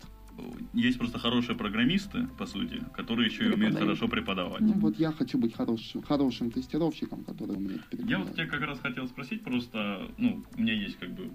Есть 0.72 0.99
просто 0.99 1.18
хорошие 1.18 1.57
программисты, 1.57 2.27
по 2.38 2.46
сути, 2.46 2.83
которые 2.94 3.29
еще 3.29 3.49
и 3.49 3.53
умеют 3.53 3.79
хорошо 3.79 4.09
преподавать. 4.09 4.61
Ну, 4.61 4.75
вот 4.75 4.99
я 4.99 5.12
хочу 5.12 5.38
быть 5.38 5.55
хорошим, 5.55 6.03
хорошим 6.03 6.51
тестировщиком, 6.51 7.25
который 7.25 7.57
умеет 7.57 7.81
Я 7.81 7.87
передавать. 7.90 8.27
вот 8.27 8.35
тебя 8.35 8.46
как 8.46 8.61
раз 8.61 8.79
хотел 8.81 9.07
спросить, 9.09 9.42
просто, 9.42 10.11
ну, 10.18 10.44
у 10.57 10.61
меня 10.61 10.75
есть 10.75 10.99
как 10.99 11.11
бы 11.14 11.31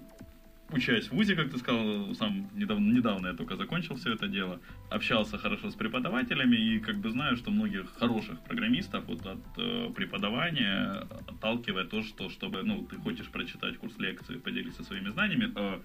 учась 0.72 1.08
в 1.08 1.12
ВУЗе, 1.12 1.36
как 1.36 1.50
ты 1.50 1.58
сказал, 1.58 2.14
сам 2.14 2.48
недавно, 2.54 2.92
недавно 2.92 3.28
я 3.28 3.34
только 3.34 3.56
закончил 3.56 3.96
все 3.96 4.14
это 4.14 4.28
дело, 4.28 4.60
общался 4.90 5.38
хорошо 5.38 5.70
с 5.70 5.74
преподавателями 5.74 6.56
и 6.56 6.78
как 6.78 6.96
бы 6.96 7.10
знаю, 7.10 7.36
что 7.36 7.50
многих 7.50 7.92
хороших 7.98 8.40
программистов 8.40 9.04
вот 9.06 9.26
от 9.26 9.40
э, 9.58 9.90
преподавания 9.94 11.06
отталкивает 11.28 11.90
то, 11.90 12.02
что 12.02 12.28
чтобы, 12.30 12.62
ну, 12.62 12.86
ты 12.90 12.96
хочешь 12.96 13.28
прочитать 13.30 13.76
курс 13.78 13.96
лекции, 13.98 14.36
поделиться 14.36 14.84
своими 14.84 15.10
знаниями, 15.10 15.52
э, 15.54 15.80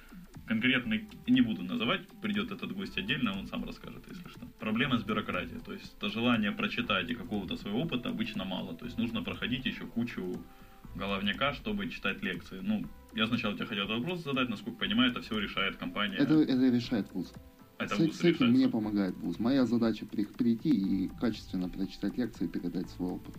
конкретно 0.47 1.00
не 1.28 1.41
буду 1.41 1.63
называть, 1.63 2.02
придет 2.21 2.52
этот 2.52 2.71
гость 2.71 2.97
отдельно, 2.97 3.38
он 3.38 3.47
сам 3.47 3.65
расскажет, 3.65 4.04
если 4.08 4.28
что. 4.30 4.45
Проблема 4.60 4.97
с 4.97 5.04
бюрократией, 5.04 5.60
то 5.60 5.73
есть 5.73 5.95
это 5.97 6.10
желание 6.10 6.52
прочитать 6.52 7.10
и 7.10 7.15
какого-то 7.15 7.58
своего 7.58 7.82
опыта 7.82 8.10
обычно 8.10 8.45
мало, 8.45 8.76
то 8.76 8.86
есть 8.86 8.97
нужно 8.97 9.23
проходить 9.23 9.65
еще 9.65 9.86
кучу 9.86 10.41
головняка, 10.95 11.54
чтобы 11.54 11.89
читать 11.89 12.21
лекции. 12.23 12.60
Ну, 12.62 12.86
я 13.17 13.25
сначала 13.25 13.56
тебе 13.56 13.65
хотел 13.65 13.86
этот 13.86 13.97
вопрос 13.97 14.23
задать, 14.23 14.47
насколько 14.47 14.77
понимаю, 14.77 15.10
это 15.12 15.21
все 15.21 15.39
решает 15.39 15.75
компания. 15.77 16.17
Это, 16.17 16.36
это 16.36 16.69
решает 16.69 17.12
вуз. 17.13 17.34
Это 17.80 17.95
с, 17.95 17.99
вуз 17.99 18.15
с 18.15 18.23
этим 18.23 18.51
мне 18.51 18.69
помогает 18.69 19.17
вуз. 19.17 19.39
Моя 19.39 19.65
задача 19.65 20.06
при- 20.06 20.25
прийти 20.25 20.69
и 20.69 21.08
качественно 21.19 21.67
прочитать 21.67 22.15
лекции 22.17 22.45
и 22.45 22.47
передать 22.47 22.89
свой 22.91 23.13
опыт. 23.13 23.36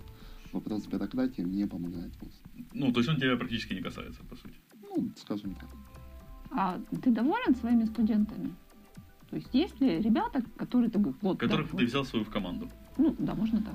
Вопрос 0.53 0.87
бюрократии 0.87 1.43
мне 1.43 1.67
помогает 1.67 2.13
вуз. 2.21 2.43
Ну, 2.73 2.93
то 2.93 2.99
есть 3.01 3.09
он 3.09 3.17
тебя 3.17 3.37
практически 3.37 3.75
не 3.75 3.81
касается, 3.81 4.21
по 4.25 4.35
сути. 4.35 4.55
Ну, 4.83 5.11
скажем 5.17 5.55
так. 5.55 5.69
А 6.51 6.81
ты 7.03 7.13
доволен 7.13 7.55
своими 7.55 7.85
студентами? 7.85 8.51
То 9.31 9.37
есть 9.37 9.49
есть 9.53 9.81
ли 9.81 10.01
ребята, 10.01 10.43
которые 10.57 10.91
ты 10.91 10.99
говоришь, 10.99 11.21
вот, 11.23 11.39
Которых 11.39 11.67
да, 11.67 11.71
ты 11.71 11.85
вот. 11.85 11.89
взял 11.89 12.05
свою 12.05 12.25
в 12.25 12.31
команду. 12.31 12.69
Ну, 12.97 13.15
да, 13.19 13.35
можно 13.35 13.63
так. 13.63 13.75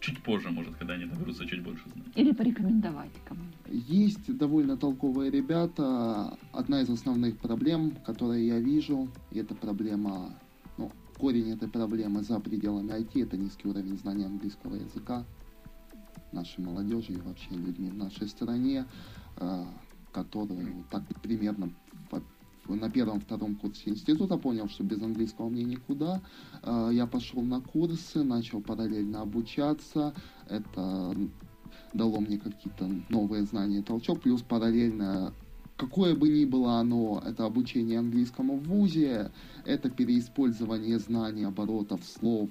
Чуть 0.00 0.22
позже, 0.22 0.50
может, 0.50 0.76
когда 0.76 0.94
они 0.94 1.04
наберутся 1.04 1.46
чуть 1.46 1.62
больше 1.62 1.82
знаний. 1.88 2.12
Или 2.14 2.32
порекомендовать 2.32 3.10
кому-нибудь. 3.24 3.88
Есть 3.88 4.36
довольно 4.36 4.76
толковые 4.76 5.30
ребята. 5.30 6.38
Одна 6.52 6.82
из 6.82 6.90
основных 6.90 7.38
проблем, 7.38 7.92
которые 8.06 8.46
я 8.46 8.58
вижу, 8.60 9.08
и 9.32 9.38
это 9.38 9.54
проблема, 9.54 10.34
ну, 10.76 10.90
корень 11.18 11.50
этой 11.50 11.68
проблемы 11.68 12.22
за 12.22 12.38
пределами 12.38 12.92
IT, 12.92 13.22
это 13.22 13.36
низкий 13.36 13.68
уровень 13.68 13.98
знания 13.98 14.26
английского 14.26 14.76
языка 14.76 15.24
нашей 16.32 16.64
молодежи 16.64 17.12
и 17.12 17.20
вообще 17.20 17.50
людьми 17.50 17.90
в 17.90 17.96
нашей 17.96 18.28
стране, 18.28 18.86
э, 19.36 19.64
которые 20.12 20.70
вот 20.72 20.88
так 20.88 21.02
примерно 21.22 21.72
на 22.76 22.90
первом-втором 22.90 23.56
курсе 23.56 23.90
института 23.90 24.36
понял, 24.36 24.68
что 24.68 24.84
без 24.84 25.00
английского 25.02 25.48
мне 25.48 25.64
никуда. 25.64 26.20
Э, 26.62 26.90
Я 26.92 27.06
пошел 27.06 27.42
на 27.42 27.60
курсы, 27.60 28.22
начал 28.22 28.60
параллельно 28.60 29.22
обучаться. 29.22 30.14
Это 30.48 31.14
дало 31.92 32.20
мне 32.20 32.38
какие-то 32.38 32.88
новые 33.08 33.44
знания, 33.44 33.82
толчок, 33.82 34.20
плюс 34.22 34.42
параллельно 34.42 35.34
какое 35.78 36.14
бы 36.14 36.28
ни 36.28 36.44
было 36.44 36.80
оно, 36.80 37.22
это 37.24 37.46
обучение 37.46 38.00
английскому 38.00 38.58
в 38.58 38.64
ВУЗе, 38.64 39.30
это 39.64 39.88
переиспользование 39.88 40.98
знаний, 40.98 41.44
оборотов, 41.44 42.04
слов, 42.04 42.50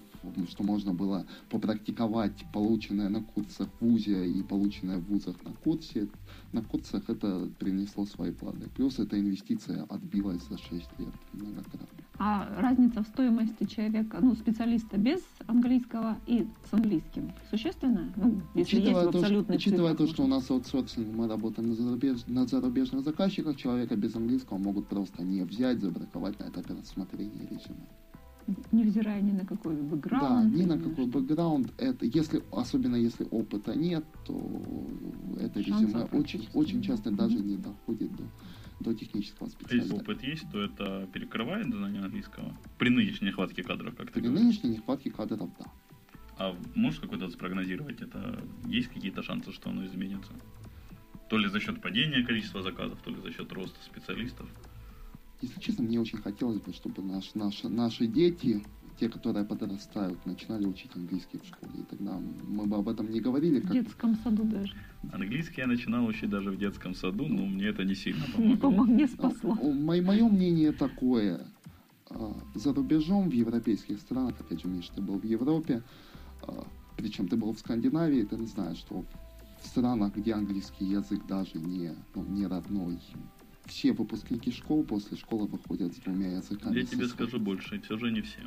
что 0.50 0.64
можно 0.64 0.94
было 0.94 1.26
попрактиковать 1.50 2.46
полученное 2.54 3.10
на 3.10 3.22
курсах 3.22 3.68
в 3.80 3.86
ВУЗе 3.86 4.28
и 4.28 4.42
полученное 4.42 4.98
в 4.98 5.06
ВУЗах 5.08 5.36
на 5.44 5.52
курсе. 5.52 6.08
На 6.54 6.64
курсах 6.64 7.04
это 7.10 7.50
принесло 7.60 8.06
свои 8.06 8.32
плоды. 8.32 8.70
Плюс 8.76 8.98
эта 8.98 9.20
инвестиция 9.20 9.84
отбилась 9.84 10.42
за 10.50 10.58
6 10.58 10.72
лет 10.72 11.14
многократно. 11.34 12.07
А 12.20 12.48
разница 12.60 13.04
в 13.04 13.08
стоимости 13.08 13.66
человека, 13.66 14.18
ну, 14.22 14.34
специалиста 14.34 14.98
без 14.98 15.22
английского 15.46 16.18
и 16.26 16.48
с 16.70 16.74
английским 16.74 17.32
существенная? 17.52 18.12
Ну, 18.16 18.42
если 18.56 18.78
есть 18.80 18.90
в 18.92 18.98
Учитывая, 18.98 19.04
то, 19.06 19.10
что, 19.12 19.20
абсолютных 19.20 19.58
учитывая 19.58 19.96
то, 19.96 20.08
что 20.08 20.24
у 20.24 20.28
нас 20.28 20.50
аутсорсинг, 20.50 21.08
мы 21.14 21.28
работаем 21.28 21.70
на, 21.70 21.74
зарубеж- 21.74 22.24
на 22.28 22.48
зарубежных 22.48 23.04
заказчиках, 23.04 23.56
человека 23.56 23.96
без 23.96 24.16
английского 24.16 24.58
могут 24.58 24.88
просто 24.88 25.22
не 25.24 25.44
взять, 25.44 25.80
забраковать 25.80 26.40
на 26.40 26.46
этапе 26.50 26.74
рассмотрения 26.74 27.42
резюме. 27.52 27.86
невзирая 28.72 29.22
ни 29.22 29.32
на 29.34 29.46
какой 29.46 29.76
Да, 29.76 29.82
бэкграунд. 29.84 30.56
ни 30.56 30.64
на 30.64 30.80
какой 30.80 31.06
бэкграунд, 31.06 31.72
это, 31.78 32.06
если, 32.06 32.42
особенно 32.52 32.96
если 32.96 33.28
опыта 33.30 33.76
нет, 33.78 34.06
то 34.26 34.34
это 35.40 35.62
Шансов 35.62 35.86
резюме 35.94 36.06
очень, 36.14 36.48
очень 36.54 36.82
часто 36.82 37.10
Мгм. 37.12 37.18
даже 37.18 37.40
не 37.40 37.58
доходит 37.58 38.16
до, 38.16 38.24
до 38.80 38.94
технического 38.94 39.48
Если 39.48 39.60
специалиста. 39.60 39.96
опыт 39.96 40.24
есть, 40.24 40.52
то 40.52 40.62
это 40.62 41.08
перекрывает 41.14 41.68
знание 41.74 42.02
английского. 42.04 42.56
При 42.78 42.90
нынешней 42.90 43.28
нехватке 43.30 43.64
кадров, 43.64 43.96
как 43.96 44.08
ты 44.08 44.14
При 44.14 44.22
говоришь. 44.22 44.40
нынешней 44.42 44.70
нехватке 44.72 45.12
кадров, 45.12 45.50
да. 45.60 45.66
А 46.38 46.56
можешь 46.76 47.00
какой-то 47.00 47.30
спрогнозировать 47.30 48.02
это? 48.02 48.44
Есть 48.66 48.90
какие-то 48.90 49.24
шансы, 49.24 49.52
что 49.52 49.70
оно 49.72 49.86
изменится? 49.86 50.32
То 51.30 51.38
ли 51.38 51.48
за 51.50 51.60
счет 51.60 51.82
падения 51.82 52.24
количества 52.24 52.62
заказов, 52.62 53.00
то 53.04 53.10
ли 53.10 53.20
за 53.22 53.32
счет 53.34 53.52
роста 53.52 53.84
специалистов. 53.84 54.48
Если 55.42 55.60
честно, 55.60 55.84
мне 55.84 56.00
очень 56.00 56.20
хотелось 56.20 56.60
бы, 56.60 56.74
чтобы 56.74 57.02
наш, 57.04 57.34
наши, 57.36 57.68
наши 57.70 58.08
дети, 58.08 58.64
те, 59.00 59.10
которые 59.10 59.46
подрастают, 59.46 60.26
начинали 60.26 60.66
учить 60.66 60.92
английский 60.96 61.38
в 61.40 61.46
школе. 61.46 61.72
И 61.80 61.84
тогда 61.84 62.20
мы 62.48 62.66
бы 62.66 62.78
об 62.78 62.90
этом 62.90 63.10
не 63.12 63.20
говорили, 63.20 63.60
В 63.60 63.64
как 63.64 63.72
детском 63.74 64.16
саду 64.24 64.44
даже. 64.44 64.74
Английский 65.12 65.62
я 65.62 65.68
начинал 65.68 66.06
учить 66.06 66.30
даже 66.30 66.52
в 66.52 66.58
детском 66.58 66.96
саду, 66.96 67.28
но 67.28 67.46
мне 67.46 67.66
это 67.68 67.84
не 67.84 67.96
сильно 67.96 68.26
Не 68.38 68.56
помогло. 68.56 68.58
помог, 68.58 68.88
не 68.88 69.04
Ну, 69.04 69.08
спасло. 69.08 69.56
Мое 69.56 70.28
мнение 70.28 70.72
такое. 70.72 71.46
А, 72.10 72.34
За 72.56 72.74
рубежом, 72.74 73.30
в 73.30 73.34
европейских 73.34 74.00
странах, 74.00 74.36
опять 74.40 74.62
же, 74.62 74.68
Миш, 74.68 74.90
ты 74.90 75.02
был 75.02 75.20
в 75.20 75.26
Европе, 75.26 75.84
а, 76.42 76.66
причем 76.98 77.28
ты 77.28 77.36
был 77.38 77.54
в 77.54 77.60
Скандинавии, 77.60 78.24
ты 78.24 78.38
знаешь, 78.48 78.78
что 78.78 79.06
в 79.62 79.68
странах, 79.68 80.16
где 80.16 80.34
английский 80.34 80.86
язык 80.86 81.26
даже 81.28 81.60
не, 81.60 81.92
ну, 82.16 82.24
не 82.24 82.48
родной, 82.48 82.98
все 83.66 83.92
выпускники 83.92 84.50
школ 84.52 84.84
после 84.86 85.18
школы 85.18 85.46
выходят 85.48 85.94
с 85.94 85.98
двумя 85.98 86.38
языками. 86.38 86.80
Я 86.80 86.86
тебе 86.86 87.06
скажу 87.08 87.38
больше, 87.40 87.80
все 87.82 87.98
же 87.98 88.10
не 88.12 88.22
все. 88.22 88.40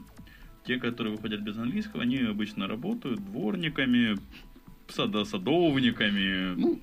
Те, 0.64 0.78
которые 0.78 1.14
выходят 1.16 1.40
без 1.40 1.56
английского, 1.58 2.02
они 2.02 2.18
обычно 2.18 2.66
работают 2.66 3.24
дворниками, 3.24 4.16
садосадовниками. 4.88 6.54
Ну, 6.56 6.78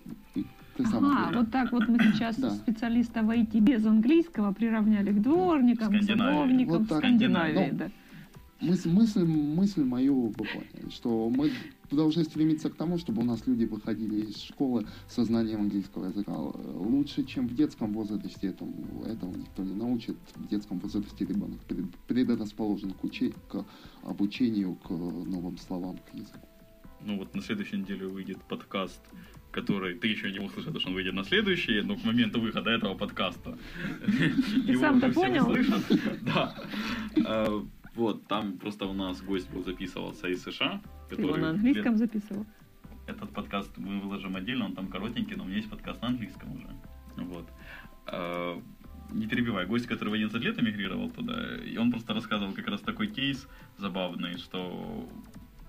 ты 0.76 0.86
сам 0.86 1.06
Ага, 1.06 1.38
вот 1.40 1.52
так 1.52 1.72
вот 1.72 1.88
мы 1.88 2.00
сейчас 2.00 2.36
Да. 2.38 2.50
специалиста 2.52 3.22
в 3.22 3.30
IT 3.30 3.60
без 3.60 3.86
английского 3.86 4.54
приравняли 4.54 5.12
к 5.12 5.22
дворникам, 5.22 6.02
садовникам, 6.02 6.80
Вот 6.80 6.90
так. 6.90 7.00
Скандинавии, 7.00 7.72
Ну, 7.72 7.78
да. 7.78 7.92
Мысль, 8.60 8.90
мысль, 8.90 9.24
мысль 9.24 9.84
мою 9.84 10.34
вы 10.38 10.46
поняли, 10.46 10.90
что 10.90 11.30
мы 11.30 11.52
должны 11.96 12.24
стремиться 12.24 12.70
к 12.70 12.76
тому, 12.76 12.98
чтобы 12.98 13.22
у 13.22 13.26
нас 13.26 13.46
люди 13.48 13.66
выходили 13.66 14.26
из 14.26 14.42
школы 14.42 14.86
со 15.08 15.24
знанием 15.24 15.62
английского 15.62 16.06
языка 16.08 16.34
лучше, 16.38 17.24
чем 17.24 17.48
в 17.48 17.56
детском 17.56 17.94
возрасте. 17.94 18.48
Этому, 18.48 19.04
этого 19.06 19.36
никто 19.36 19.64
не 19.64 19.74
научит. 19.74 20.18
В 20.36 20.48
детском 20.48 20.80
возрасте 20.80 21.26
ребенок 21.26 21.60
пред- 21.62 21.96
предрасположен 22.08 22.92
к, 22.92 23.04
уче- 23.04 23.34
к 23.48 23.66
обучению, 24.04 24.76
к 24.76 24.90
новым 24.90 25.58
словам, 25.58 25.98
к 25.98 26.14
языку. 26.14 26.48
Ну 27.06 27.18
вот 27.18 27.36
на 27.36 27.42
следующей 27.42 27.78
неделе 27.78 28.08
выйдет 28.08 28.42
подкаст, 28.50 29.02
который 29.52 29.94
ты 29.96 30.08
еще 30.08 30.32
не 30.32 30.40
услышал, 30.40 30.66
потому 30.74 30.80
что 30.80 30.90
он 30.90 30.96
выйдет 30.96 31.14
на 31.14 31.24
следующий, 31.24 31.82
но 31.82 31.96
к 31.96 32.04
моменту 32.04 32.42
выхода 32.42 32.72
этого 32.72 32.96
подкаста. 32.96 33.58
Ты 34.66 34.78
сам-то 34.78 35.10
понял? 35.12 35.48
Да. 36.24 36.56
А, 37.26 37.64
Вот, 37.96 38.28
там 38.28 38.58
просто 38.58 38.86
у 38.86 38.94
нас 38.94 39.22
гость 39.22 39.50
был 39.50 39.64
записывался 39.64 40.28
из 40.28 40.44
США. 40.44 40.82
Ты 41.10 41.16
его 41.16 41.28
который 41.28 41.42
на 41.42 41.50
английском 41.52 41.98
записывал. 41.98 42.46
Этот 43.06 43.30
подкаст 43.32 43.72
мы 43.78 44.00
выложим 44.02 44.36
отдельно, 44.36 44.66
он 44.66 44.74
там 44.76 44.88
коротенький, 44.88 45.36
но 45.36 45.44
у 45.44 45.48
меня 45.48 45.58
есть 45.58 45.70
подкаст 45.70 46.02
на 46.02 46.10
английском 46.10 46.52
уже. 46.54 46.68
Вот. 47.16 47.48
А, 48.08 48.62
Не 49.12 49.28
перебивай, 49.28 49.66
гость, 49.66 49.88
который 49.88 50.10
в 50.10 50.14
11 50.14 50.42
лет 50.42 50.60
эмигрировал 50.60 51.10
туда, 51.10 51.56
и 51.58 51.78
он 51.78 51.92
просто 51.92 52.14
рассказывал 52.14 52.54
как 52.54 52.68
раз 52.68 52.82
такой 52.82 53.08
кейс 53.08 53.48
забавный, 53.78 54.38
что 54.38 55.08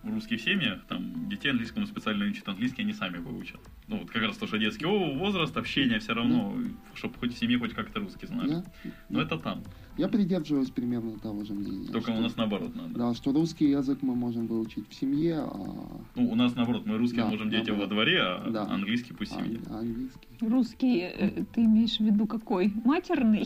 в 0.02 0.12
русских 0.14 0.40
семьях 0.40 0.84
там 0.88 1.28
детей 1.28 1.50
английскому 1.50 1.86
специально 1.86 2.24
учат 2.24 2.48
английский, 2.48 2.82
они 2.82 2.92
сами 2.92 3.18
выучат. 3.18 3.60
Ну, 3.88 3.98
вот 3.98 4.10
как 4.10 4.22
раз 4.22 4.36
то, 4.36 4.46
что 4.46 4.56
детский 4.56 4.86
о, 4.86 5.14
возраст, 5.14 5.56
общение 5.56 5.98
все 6.00 6.14
равно, 6.14 6.56
чтобы 6.94 7.14
хоть 7.18 7.34
в 7.34 7.38
семье 7.38 7.58
хоть 7.58 7.74
как-то 7.74 8.00
русский 8.00 8.26
знали. 8.26 8.50
Я, 8.50 8.64
Но 9.08 9.20
это 9.22 9.38
там. 9.38 9.62
Я 9.98 10.08
придерживаюсь 10.08 10.70
примерно 10.70 11.18
того 11.18 11.44
же 11.44 11.52
мнения. 11.54 11.88
Только 11.88 12.12
что- 12.12 12.18
у 12.18 12.22
нас 12.22 12.36
наоборот 12.36 12.74
надо. 12.76 12.94
Да, 12.94 13.14
что 13.14 13.32
русский 13.32 13.70
язык 13.70 13.98
мы 14.02 14.14
можем 14.14 14.46
выучить 14.46 14.88
в 14.88 14.94
семье, 14.94 15.40
а 15.40 16.00
Ну, 16.14 16.30
у 16.30 16.34
нас 16.36 16.54
наоборот, 16.54 16.86
мы 16.86 16.96
русский 16.98 17.18
Да, 17.18 17.26
можем 17.26 17.50
детям 17.50 17.78
во 17.78 17.86
дворе, 17.86 18.20
а 18.22 18.48
Да. 18.50 18.62
английский 18.70 19.12
пусть 19.12 19.32
в 19.32 19.34
семье. 19.36 19.58
ан- 19.66 19.74
английский. 19.80 20.28
Русский, 20.40 20.98
э, 21.00 21.44
ты 21.52 21.64
имеешь 21.64 21.96
в 21.96 22.00
виду 22.04 22.26
какой? 22.28 22.72
Матерный? 22.84 23.44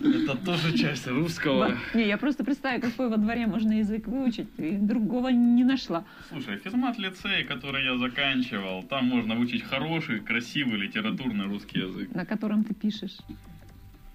Это 0.00 0.36
тоже 0.44 0.76
часть 0.76 1.06
русского. 1.06 1.76
Не, 1.94 2.08
я 2.08 2.18
просто 2.18 2.42
представляю, 2.44 2.82
какой 2.82 3.08
во 3.08 3.16
дворе 3.16 3.46
можно 3.46 3.72
язык 3.72 4.08
выучить, 4.08 4.48
и 4.58 4.72
другого 4.72 5.28
не 5.28 5.62
нашла. 5.62 6.04
Слушай, 6.30 6.56
физмат-лицей, 6.58 7.44
который 7.44 7.84
я 7.84 7.96
заканчивал, 7.96 8.82
там 8.82 9.06
можно 9.06 9.36
выучить 9.36 9.62
хороший, 9.62 10.18
красивый 10.18 10.78
литературный 10.80 11.44
русский 11.46 11.78
язык, 11.78 12.12
на 12.12 12.26
котором 12.26 12.64
ты 12.64 12.74
пишешь 12.74 13.18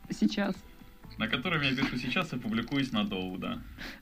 сейчас. 0.10 0.54
На 1.18 1.28
котором 1.28 1.62
я 1.62 1.76
пишу 1.76 1.98
сейчас 1.98 2.34
и 2.34 2.38
публикуюсь 2.38 2.92
на 2.92 3.04
Доу, 3.04 3.38
да. 3.38 3.60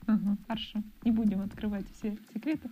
Ага, 0.08 0.38
хорошо. 0.48 0.84
Не 1.04 1.12
будем 1.12 1.42
открывать 1.42 1.86
все 1.94 2.18
секреты. 2.34 2.70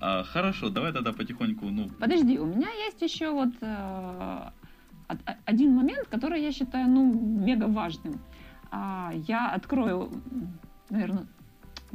А, 0.00 0.24
хорошо, 0.24 0.68
давай 0.68 0.92
тогда 0.92 1.12
потихоньку, 1.12 1.66
ну, 1.66 1.88
Подожди, 1.88 2.38
у 2.38 2.46
меня 2.46 2.68
есть 2.86 3.00
еще 3.00 3.30
вот 3.30 3.54
э, 3.60 4.50
один 5.44 5.74
момент, 5.74 6.08
который 6.08 6.42
я 6.42 6.52
считаю, 6.52 6.88
ну, 6.88 7.14
мега 7.14 7.66
важным. 7.66 8.20
А, 8.70 9.12
я 9.26 9.50
открою, 9.50 10.10
наверное, 10.90 11.26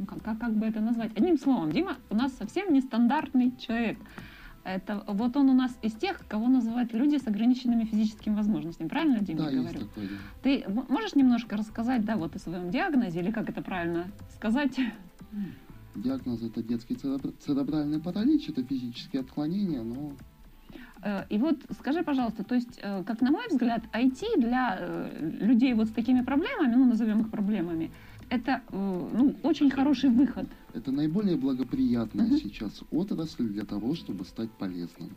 как, 0.06 0.22
как, 0.22 0.38
как 0.38 0.54
бы 0.54 0.66
это 0.66 0.80
назвать? 0.80 1.16
Одним 1.16 1.38
словом, 1.38 1.70
Дима 1.70 1.96
у 2.10 2.16
нас 2.16 2.32
совсем 2.32 2.72
нестандартный 2.72 3.52
человек. 3.56 3.98
Это 4.64 5.02
вот 5.08 5.36
он 5.36 5.48
у 5.50 5.54
нас 5.54 5.76
из 5.82 5.92
тех, 5.94 6.20
кого 6.28 6.46
называют 6.46 6.92
люди 6.92 7.16
с 7.16 7.26
ограниченными 7.26 7.84
физическими 7.84 8.34
возможностями. 8.34 8.88
Правильно, 8.88 9.18
Дима, 9.20 9.38
Да, 9.40 9.50
я 9.50 9.50
есть 9.50 9.62
говорю? 9.72 9.88
такое 9.88 10.06
дело. 10.06 10.20
Ты 10.42 10.64
можешь 10.88 11.14
немножко 11.16 11.56
рассказать, 11.56 12.04
да, 12.04 12.16
вот 12.16 12.36
о 12.36 12.38
своем 12.38 12.70
диагнозе, 12.70 13.20
или 13.20 13.32
как 13.32 13.48
это 13.50 13.60
правильно 13.62 14.06
сказать? 14.36 14.78
Диагноз 15.96 16.42
это 16.42 16.62
детский 16.62 16.94
церебр- 16.94 17.34
церебральный 17.40 18.00
паралич, 18.00 18.48
это 18.48 18.62
физические 18.62 19.20
отклонения, 19.22 19.82
но 19.82 20.12
Э, 21.04 21.24
И 21.30 21.36
вот 21.38 21.56
скажи, 21.80 22.02
пожалуйста, 22.04 22.44
то 22.44 22.54
есть, 22.54 22.78
э, 22.80 23.02
как 23.04 23.20
на 23.22 23.30
мой 23.32 23.46
взгляд, 23.50 23.82
IT 23.92 24.36
для 24.40 24.76
э, 24.78 25.28
людей 25.40 25.74
вот 25.74 25.88
с 25.88 25.90
такими 25.90 26.22
проблемами, 26.22 26.74
ну, 26.76 26.84
назовем 26.86 27.20
их 27.22 27.30
проблемами, 27.30 27.90
это 28.30 28.62
ну, 28.70 29.34
очень 29.42 29.68
хороший 29.70 30.10
выход. 30.10 30.46
Это 30.74 30.92
наиболее 30.92 31.36
благоприятная 31.36 32.26
Мгм. 32.26 32.36
сейчас 32.38 32.82
отрасль 32.90 33.48
для 33.48 33.64
того, 33.64 33.94
чтобы 33.94 34.24
стать 34.24 34.50
полезным 34.58 35.16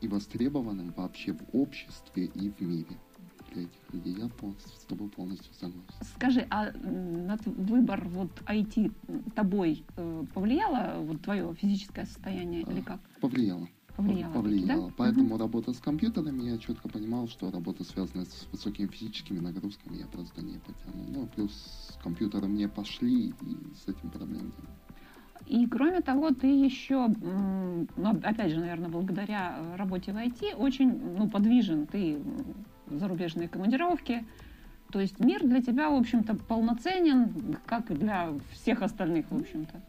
и 0.00 0.08
востребованным 0.08 0.92
вообще 0.96 1.32
в 1.32 1.42
обществе 1.52 2.26
и 2.26 2.50
в 2.50 2.60
мире 2.60 2.98
для 3.52 3.62
этих 3.62 3.92
людей. 3.92 4.14
Я 4.14 4.30
с 4.58 4.84
тобой 4.86 5.08
полностью 5.08 5.52
согласен. 5.54 5.84
Скажи, 6.16 6.46
а 6.50 6.72
на 6.72 7.36
выбор 7.44 8.06
вот 8.08 8.30
IT 8.46 9.32
тобой 9.34 9.84
э, 9.96 10.24
повлияло 10.34 11.00
вот 11.02 11.22
твое 11.22 11.54
физическое 11.54 12.06
состояние 12.06 12.62
или 12.62 12.80
как? 12.80 13.00
Повлияло. 13.20 13.68
Повлияло? 13.96 14.32
Повлияло. 14.32 14.88
да? 14.88 14.94
Поэтому 14.96 15.36
работа 15.36 15.72
с 15.74 15.78
компьютерами, 15.78 16.42
я 16.44 16.58
четко 16.58 16.88
понимал, 16.88 17.28
что 17.28 17.50
работа, 17.50 17.84
связанная 17.84 18.24
с 18.24 18.48
высокими 18.50 18.86
физическими 18.86 19.38
нагрузками, 19.38 19.98
я 19.98 20.06
просто 20.06 20.42
не 20.42 20.58
потяну. 20.58 21.04
Ну, 21.08 21.26
плюс 21.26 21.98
компьютеры 22.02 22.48
мне 22.48 22.68
пошли, 22.68 23.28
и 23.28 23.74
с 23.74 23.88
этим 23.88 24.10
проблем 24.10 24.46
нет. 24.46 24.81
И 25.46 25.66
кроме 25.66 26.00
того, 26.00 26.30
ты 26.30 26.46
еще, 26.46 27.08
ну, 27.08 28.20
опять 28.22 28.52
же, 28.52 28.60
наверное, 28.60 28.88
благодаря 28.88 29.56
э, 29.58 29.76
работе 29.76 30.12
в 30.12 30.16
IT, 30.16 30.54
очень 30.54 31.16
ну, 31.16 31.28
подвижен. 31.28 31.86
Ты 31.86 32.18
зарубежные 32.90 33.48
командировки. 33.48 34.24
То 34.90 35.00
есть 35.00 35.20
мир 35.20 35.42
для 35.42 35.62
тебя, 35.62 35.90
в 35.90 35.94
общем-то, 35.94 36.34
полноценен, 36.34 37.56
как 37.66 37.90
и 37.90 37.94
для 37.94 38.32
всех 38.52 38.82
остальных, 38.82 39.30
в 39.30 39.36
общем-то. 39.36 39.80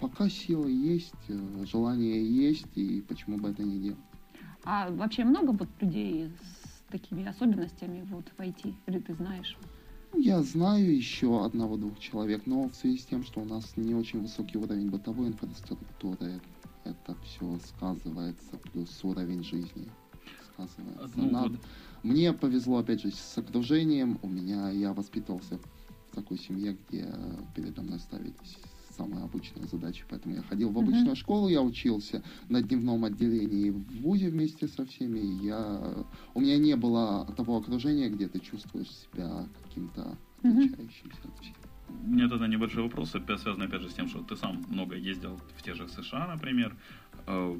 Пока 0.00 0.28
силы 0.28 0.70
есть, 0.70 1.14
э, 1.28 1.64
желание 1.64 2.24
есть, 2.24 2.76
и 2.76 3.02
почему 3.02 3.38
бы 3.38 3.50
это 3.50 3.62
не 3.62 3.78
делать? 3.78 3.98
А 4.64 4.90
вообще 4.90 5.24
много 5.24 5.52
вот 5.52 5.68
людей 5.80 6.28
с 6.28 6.90
такими 6.90 7.26
особенностями 7.26 8.06
вот 8.10 8.26
в 8.36 8.40
IT? 8.40 8.74
Или 8.86 8.98
ты 8.98 9.14
знаешь? 9.14 9.56
Я 10.16 10.42
знаю 10.42 10.96
еще 10.96 11.44
одного-двух 11.44 11.98
человек, 11.98 12.42
но 12.46 12.68
в 12.68 12.74
связи 12.74 12.98
с 12.98 13.04
тем, 13.04 13.22
что 13.22 13.40
у 13.40 13.44
нас 13.44 13.76
не 13.76 13.94
очень 13.94 14.22
высокий 14.22 14.58
уровень 14.58 14.90
бытовой 14.90 15.28
инфраструктуры, 15.28 16.40
это 16.84 17.16
все 17.24 17.58
сказывается, 17.68 18.56
плюс 18.72 19.04
уровень 19.04 19.44
жизни 19.44 19.88
сказывается. 20.52 21.18
Ну, 21.18 21.48
вот. 21.48 21.60
Мне 22.02 22.32
повезло, 22.32 22.78
опять 22.78 23.02
же, 23.02 23.10
с 23.10 23.38
окружением. 23.38 24.18
У 24.22 24.28
меня 24.28 24.70
я 24.70 24.92
воспитывался 24.92 25.58
в 25.58 26.14
такой 26.14 26.38
семье, 26.38 26.76
где 26.88 27.12
передо 27.54 27.82
мной 27.82 27.98
ставились 28.00 28.56
самые 28.96 29.24
обычные 29.24 29.66
задачи. 29.66 30.04
Поэтому 30.08 30.34
я 30.34 30.42
ходил 30.42 30.70
в 30.70 30.78
обычную 30.78 31.16
школу, 31.16 31.48
я 31.48 31.62
учился 31.62 32.22
на 32.48 32.62
дневном 32.62 33.04
отделении 33.04 33.70
в 33.70 34.02
ВУЗе 34.02 34.30
вместе 34.30 34.68
со 34.68 34.84
всеми. 34.86 35.20
Я... 35.44 36.04
У 36.34 36.40
меня 36.40 36.58
не 36.58 36.76
было 36.76 37.26
того 37.36 37.56
окружения, 37.58 38.08
где 38.08 38.28
ты 38.28 38.38
чувствуешь 38.40 38.90
себя 38.90 39.46
каким-то 39.64 40.16
отличающимся 40.42 41.18
от 41.24 41.38
всех. 41.42 41.54
У 42.04 42.08
меня 42.08 42.28
тогда 42.28 42.46
небольшой 42.48 42.82
вопрос, 42.82 43.14
опять 43.14 43.40
связанный 43.40 43.66
опять 43.66 43.82
же 43.82 43.90
с 43.90 43.94
тем, 43.94 44.08
что 44.08 44.22
ты 44.22 44.36
сам 44.36 44.64
много 44.68 44.96
ездил 44.96 45.38
в 45.56 45.62
те 45.62 45.74
же 45.74 45.88
США, 45.88 46.26
например. 46.34 46.76
Э, 47.26 47.56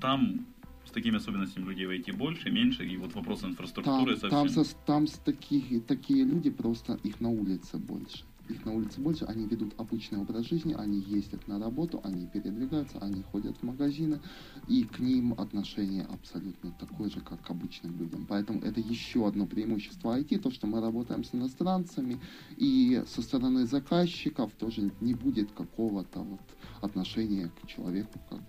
Там 0.00 0.46
с 0.84 0.90
такими 0.90 1.16
особенностями 1.16 1.64
людей 1.68 1.86
войти 1.86 2.12
больше, 2.12 2.50
меньше, 2.50 2.86
и 2.86 2.96
вот 2.96 3.14
вопрос 3.14 3.40
Там, 3.40 3.50
инфраструктуры 3.50 4.16
там, 4.16 4.48
совсем. 4.48 4.64
со- 4.64 4.76
там 4.86 5.06
с 5.06 5.12
таких, 5.18 5.84
такие 5.86 6.24
люди 6.24 6.50
просто 6.50 6.94
их 7.04 7.20
на 7.20 7.28
улице 7.28 7.76
больше. 7.78 8.24
Их 8.48 8.64
на 8.64 8.72
улице 8.72 9.00
больше, 9.00 9.24
они 9.24 9.46
ведут 9.46 9.74
обычный 9.78 10.18
образ 10.18 10.46
жизни, 10.46 10.74
они 10.78 11.00
ездят 11.00 11.48
на 11.48 11.58
работу, 11.58 12.00
они 12.04 12.26
передвигаются, 12.26 12.98
они 12.98 13.22
ходят 13.22 13.56
в 13.56 13.62
магазины, 13.62 14.20
и 14.68 14.84
к 14.84 15.00
ним 15.00 15.32
отношение 15.32 16.04
абсолютно 16.04 16.70
такое 16.72 17.10
же, 17.10 17.20
как 17.20 17.42
к 17.42 17.50
обычным 17.50 17.98
людям. 17.98 18.26
Поэтому 18.28 18.60
это 18.60 18.80
еще 18.80 19.26
одно 19.26 19.46
преимущество 19.46 20.18
IT, 20.18 20.38
то, 20.38 20.50
что 20.50 20.66
мы 20.66 20.80
работаем 20.80 21.24
с 21.24 21.34
иностранцами, 21.34 22.20
и 22.56 23.02
со 23.06 23.22
стороны 23.22 23.66
заказчиков 23.66 24.52
тоже 24.52 24.90
не 25.00 25.14
будет 25.14 25.50
какого-то 25.52 26.20
вот 26.20 26.40
отношения 26.80 27.50
к 27.62 27.66
человеку 27.66 28.20
как 28.30 28.40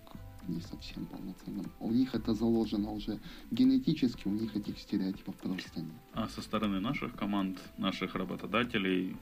не 0.48 0.62
совсем 0.62 1.06
полноценному. 1.06 1.70
У 1.80 1.92
них 1.92 2.16
это 2.16 2.34
заложено 2.34 2.92
уже 2.92 3.20
генетически, 3.52 4.28
у 4.28 4.32
них 4.32 4.56
этих 4.56 4.78
стереотипов 4.80 5.36
просто 5.36 5.82
нет. 5.82 5.92
А 6.14 6.28
со 6.28 6.42
стороны 6.42 6.80
наших 6.80 7.16
команд, 7.16 7.60
наших 7.78 8.16
работодателей, 8.16 9.16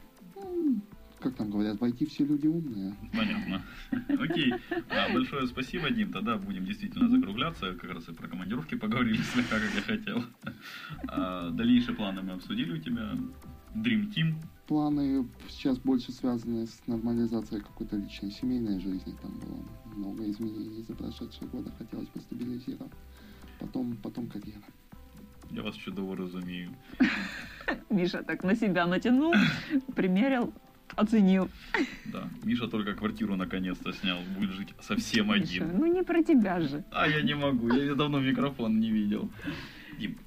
Как 1.19 1.35
там 1.35 1.49
говорят, 1.49 1.79
в 1.79 1.83
IT 1.83 2.05
все 2.05 2.23
люди 2.25 2.45
умные. 2.45 2.95
понятно. 3.11 3.63
Окей. 4.21 4.53
А, 4.89 5.11
Большое 5.11 5.47
спасибо, 5.47 5.89
Дим. 5.89 6.11
Тогда 6.11 6.37
будем 6.37 6.65
действительно 6.65 7.09
закругляться. 7.09 7.73
Как 7.73 7.91
раз 7.91 8.07
и 8.09 8.13
про 8.13 8.27
командировки 8.27 8.75
поговорили 8.75 9.17
слегка, 9.33 9.59
как 9.59 9.73
я 9.73 9.81
хотел. 9.81 10.23
А, 11.07 11.49
Дальнейшие 11.49 11.95
планы 11.95 12.21
мы 12.21 12.33
обсудили 12.33 12.73
у 12.73 12.77
тебя. 12.77 13.13
Dream 13.75 14.13
Team. 14.13 14.35
Планы 14.67 15.27
сейчас 15.49 15.77
больше 15.79 16.11
связаны 16.11 16.65
с 16.67 16.81
нормализацией 16.87 17.61
какой-то 17.61 17.97
личной 17.97 18.31
семейной 18.31 18.79
жизни. 18.79 19.13
Там 19.21 19.39
было 19.39 19.95
много 19.95 20.29
изменений 20.29 20.83
за 20.83 20.93
прошедшие 20.95 21.47
годы. 21.49 21.71
Хотелось 21.77 22.07
бы 22.09 22.19
стабилизировать. 22.21 22.91
Потом, 23.59 23.95
потом 23.97 24.27
карьера. 24.27 24.61
Я 25.51 25.61
вас 25.63 25.75
чудово 25.75 26.15
разумею. 26.15 26.71
Миша 27.89 28.23
так 28.23 28.43
на 28.43 28.55
себя 28.55 28.85
натянул, 28.87 29.33
примерил, 29.95 30.53
оценил. 30.95 31.49
Да. 32.05 32.29
Миша 32.43 32.67
только 32.67 32.93
квартиру 32.93 33.35
наконец-то 33.35 33.91
снял. 33.93 34.19
Будет 34.37 34.51
жить 34.51 34.73
совсем 34.81 35.27
Миша, 35.27 35.43
один. 35.63 35.77
ну 35.77 35.85
не 35.85 36.03
про 36.03 36.23
тебя 36.23 36.59
же. 36.61 36.83
А 36.91 37.07
я 37.07 37.21
не 37.21 37.35
могу. 37.35 37.69
Я 37.73 37.95
давно 37.95 38.19
микрофон 38.19 38.79
не 38.79 38.91
видел. 38.91 39.29
Дим, 39.99 40.17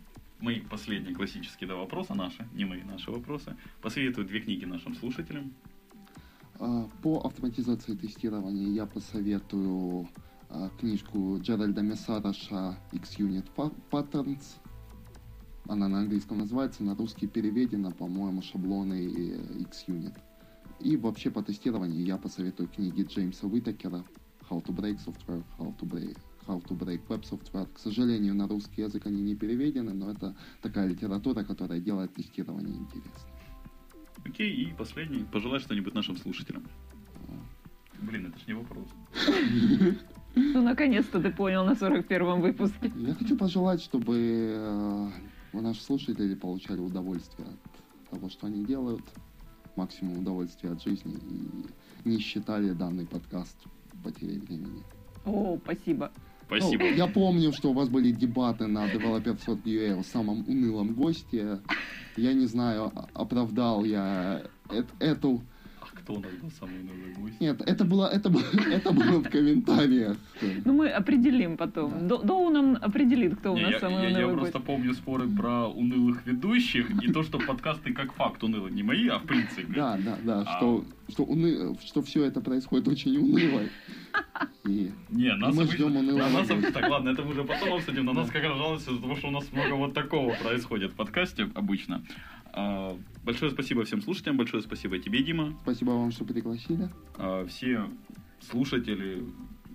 мои 0.40 0.61
последние 0.61 1.14
классические 1.14 1.68
два 1.68 1.78
вопроса 1.81 2.14
наши, 2.14 2.46
не 2.54 2.64
мои, 2.64 2.83
наши 2.83 3.11
вопросы. 3.11 3.57
Посоветую 3.83 4.26
две 4.26 4.40
книги 4.40 4.64
нашим 4.64 4.94
слушателям. 4.94 5.52
А, 6.59 6.88
По 7.02 7.20
автоматизации 7.24 7.94
тестирования 7.94 8.68
я 8.68 8.87
посоветую 8.87 10.09
а, 10.48 10.70
книжку 10.81 11.38
Джеральда 11.40 11.83
Месараша 11.83 12.76
X-Unit 12.92 13.46
Pa- 13.54 13.74
Patterns. 13.90 14.57
Она 15.68 15.87
на 15.87 15.98
английском 15.98 16.38
называется, 16.38 16.83
на 16.83 16.94
русский 16.94 17.26
переведена, 17.26 17.90
по-моему, 17.90 18.40
шаблоны 18.40 19.07
э, 19.07 19.61
X-Unit. 19.61 20.14
И 20.81 20.96
вообще 20.96 21.31
по 21.31 21.42
тестированию 21.42 22.02
я 22.04 22.16
посоветую 22.16 22.70
книги 22.70 23.02
Джеймса 23.02 23.46
Уитакера 23.46 24.02
How 24.48 24.64
to 24.64 24.74
Break 24.74 24.98
Software, 25.04 25.44
How 25.59 25.76
to 25.78 25.87
Break, 25.87 26.16
How 26.46 26.64
to 26.64 26.78
Break 26.78 27.07
Web 27.09 27.22
Software. 27.22 27.68
К 27.74 27.78
сожалению, 27.78 28.35
на 28.35 28.48
русский 28.48 28.81
язык 28.81 29.07
они 29.07 29.20
не 29.20 29.35
переведены, 29.35 29.92
но 29.92 30.11
это 30.11 30.35
такая 30.62 30.88
литература, 30.88 31.44
которая 31.44 31.81
делает 31.81 32.14
тестирование 32.14 32.75
интересным. 32.75 33.31
Окей, 34.25 34.50
и 34.50 34.73
последний. 34.73 35.25
Пожелай 35.25 35.60
что-нибудь 35.60 35.94
нашим 35.94 36.16
слушателям. 36.16 36.66
А, 37.29 38.04
Блин, 38.06 38.27
это 38.27 38.38
ж 38.38 38.46
не 38.46 38.54
вопрос. 38.54 38.87
Ну 39.27 39.94
Ну, 40.35 40.62
наконец-то 40.62 41.21
ты 41.21 41.31
понял 41.31 41.64
на 41.64 41.73
41-м 41.73 42.40
выпуске. 42.40 42.92
Я 42.96 43.14
хочу 43.14 43.37
пожелать, 43.37 43.83
чтобы 43.83 44.14
э, 44.56 45.08
наши 45.69 45.83
слушатели 45.83 46.35
получали 46.35 46.81
удовольствие 46.81 47.46
от 47.46 48.10
того, 48.10 48.31
что 48.31 48.46
они 48.46 48.64
делают, 48.64 49.02
максимум 49.77 50.19
удовольствия 50.21 50.73
от 50.73 50.83
жизни 50.83 51.14
и 52.04 52.08
не 52.08 52.19
считали 52.19 52.73
данный 52.73 53.06
подкаст 53.06 53.56
потерей 54.02 54.38
времени. 54.38 54.83
О, 55.27 55.58
спасибо. 55.62 56.10
Спасибо. 56.46 56.85
Ну, 56.85 56.90
я 56.94 57.06
помню, 57.06 57.52
что 57.52 57.71
у 57.71 57.75
вас 57.75 57.90
были 57.90 58.10
дебаты 58.10 58.66
на 58.66 58.90
Developers.ua 58.90 60.02
в 60.02 60.06
самом 60.06 60.48
унылом 60.48 60.94
госте. 60.94 61.60
Я 62.16 62.33
не 62.33 62.46
знаю, 62.46 62.85
о- 62.87 63.08
оправдал 63.12 63.85
я 63.85 64.42
э- 64.71 64.85
эту... 65.00 65.42
Кто 66.09 66.15
у 66.17 66.21
нас 66.23 66.33
был 66.40 66.50
самый 66.59 66.83
новый 66.85 67.13
гость? 67.19 67.38
Нет, 67.38 67.61
это 67.67 67.85
было, 67.85 68.06
это 68.09 68.31
было, 68.31 68.42
это 68.73 68.92
было 68.92 69.19
в 69.19 69.29
комментариях. 69.29 70.17
Ну, 70.65 70.73
мы 70.73 70.88
определим 70.88 71.59
потом. 71.59 71.90
Да. 72.00 72.17
До- 72.17 72.23
Доу 72.23 72.48
нам 72.48 72.79
определит, 72.81 73.37
кто 73.37 73.52
у 73.52 73.56
Не, 73.56 73.65
нас 73.65 73.73
я, 73.73 73.81
самый 73.81 74.04
я- 74.04 74.09
я 74.09 74.17
унылый 74.27 74.37
просто 74.37 74.59
гость. 74.59 74.67
помню 74.67 74.94
споры 74.94 75.29
про 75.29 75.67
унылых 75.69 76.25
ведущих 76.27 76.90
и 77.04 77.13
то, 77.13 77.23
что 77.23 77.38
подкасты 77.38 77.92
как 77.92 78.15
факт 78.15 78.42
унылые. 78.42 78.73
Не 78.73 78.83
мои, 78.83 79.06
а 79.09 79.19
в 79.19 79.25
принципе. 79.25 79.67
Да, 79.75 79.98
да, 80.02 80.17
да, 80.25 80.44
А. 80.46 80.56
что, 80.56 80.85
что, 81.11 81.25
уны... 81.25 81.77
что 81.85 82.00
все 82.02 82.25
это 82.25 82.40
происходит 82.40 82.88
очень 82.88 83.15
уныло. 83.19 83.63
И 84.65 84.90
Не, 85.11 85.35
нас 85.37 85.54
мы 85.54 85.63
обычно- 85.65 85.77
ждем 85.88 85.96
унылого 85.96 86.29
на 86.29 86.38
нас. 86.40 86.48
Так, 86.73 86.88
ладно, 86.88 87.11
это 87.11 87.23
мы 87.23 87.33
уже 87.33 87.44
потом 87.44 87.75
обсудим. 87.75 88.06
На 88.06 88.15
нас 88.15 88.31
как 88.31 88.42
раз 88.44 88.56
жалуются 88.56 88.90
из-за 88.92 89.02
того, 89.02 89.15
что 89.17 89.29
у 89.29 89.31
нас 89.31 89.44
много 89.52 89.75
вот 89.75 89.92
такого 89.92 90.35
происходит 90.42 90.92
в 90.92 90.94
подкасте 90.94 91.48
обычно. 91.54 92.02
А, 92.53 92.96
Большое 93.25 93.51
спасибо 93.51 93.85
всем 93.85 94.01
слушателям, 94.01 94.37
большое 94.38 94.63
спасибо 94.63 94.99
тебе, 94.99 95.23
Дима. 95.23 95.57
спасибо 95.63 95.90
вам, 95.90 96.11
что 96.11 96.25
пригласили. 96.25 96.88
А, 97.17 97.44
Все 97.46 97.88
слушатели, 98.40 99.23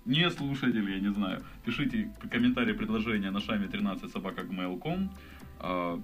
не 0.05 0.29
слушатели, 0.31 0.91
я 0.93 0.99
не 0.99 1.13
знаю, 1.13 1.43
пишите 1.65 2.11
комментарии, 2.31 2.73
предложения 2.73 3.31
на 3.31 3.39
шаме 3.39 3.67
13 3.67 4.11
собака 4.11 4.41
gmail.com. 4.41 5.09
А, 5.59 5.99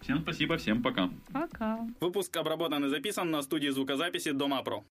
Всем 0.00 0.20
спасибо, 0.20 0.56
всем 0.58 0.82
пока. 0.82 1.08
Пока. 1.32 1.78
Выпуск 2.00 2.36
обработан 2.36 2.84
и 2.84 2.88
записан 2.90 3.30
на 3.30 3.40
студии 3.40 3.68
звукозаписи 3.70 4.32
Дома 4.32 4.62
Про. 4.62 4.82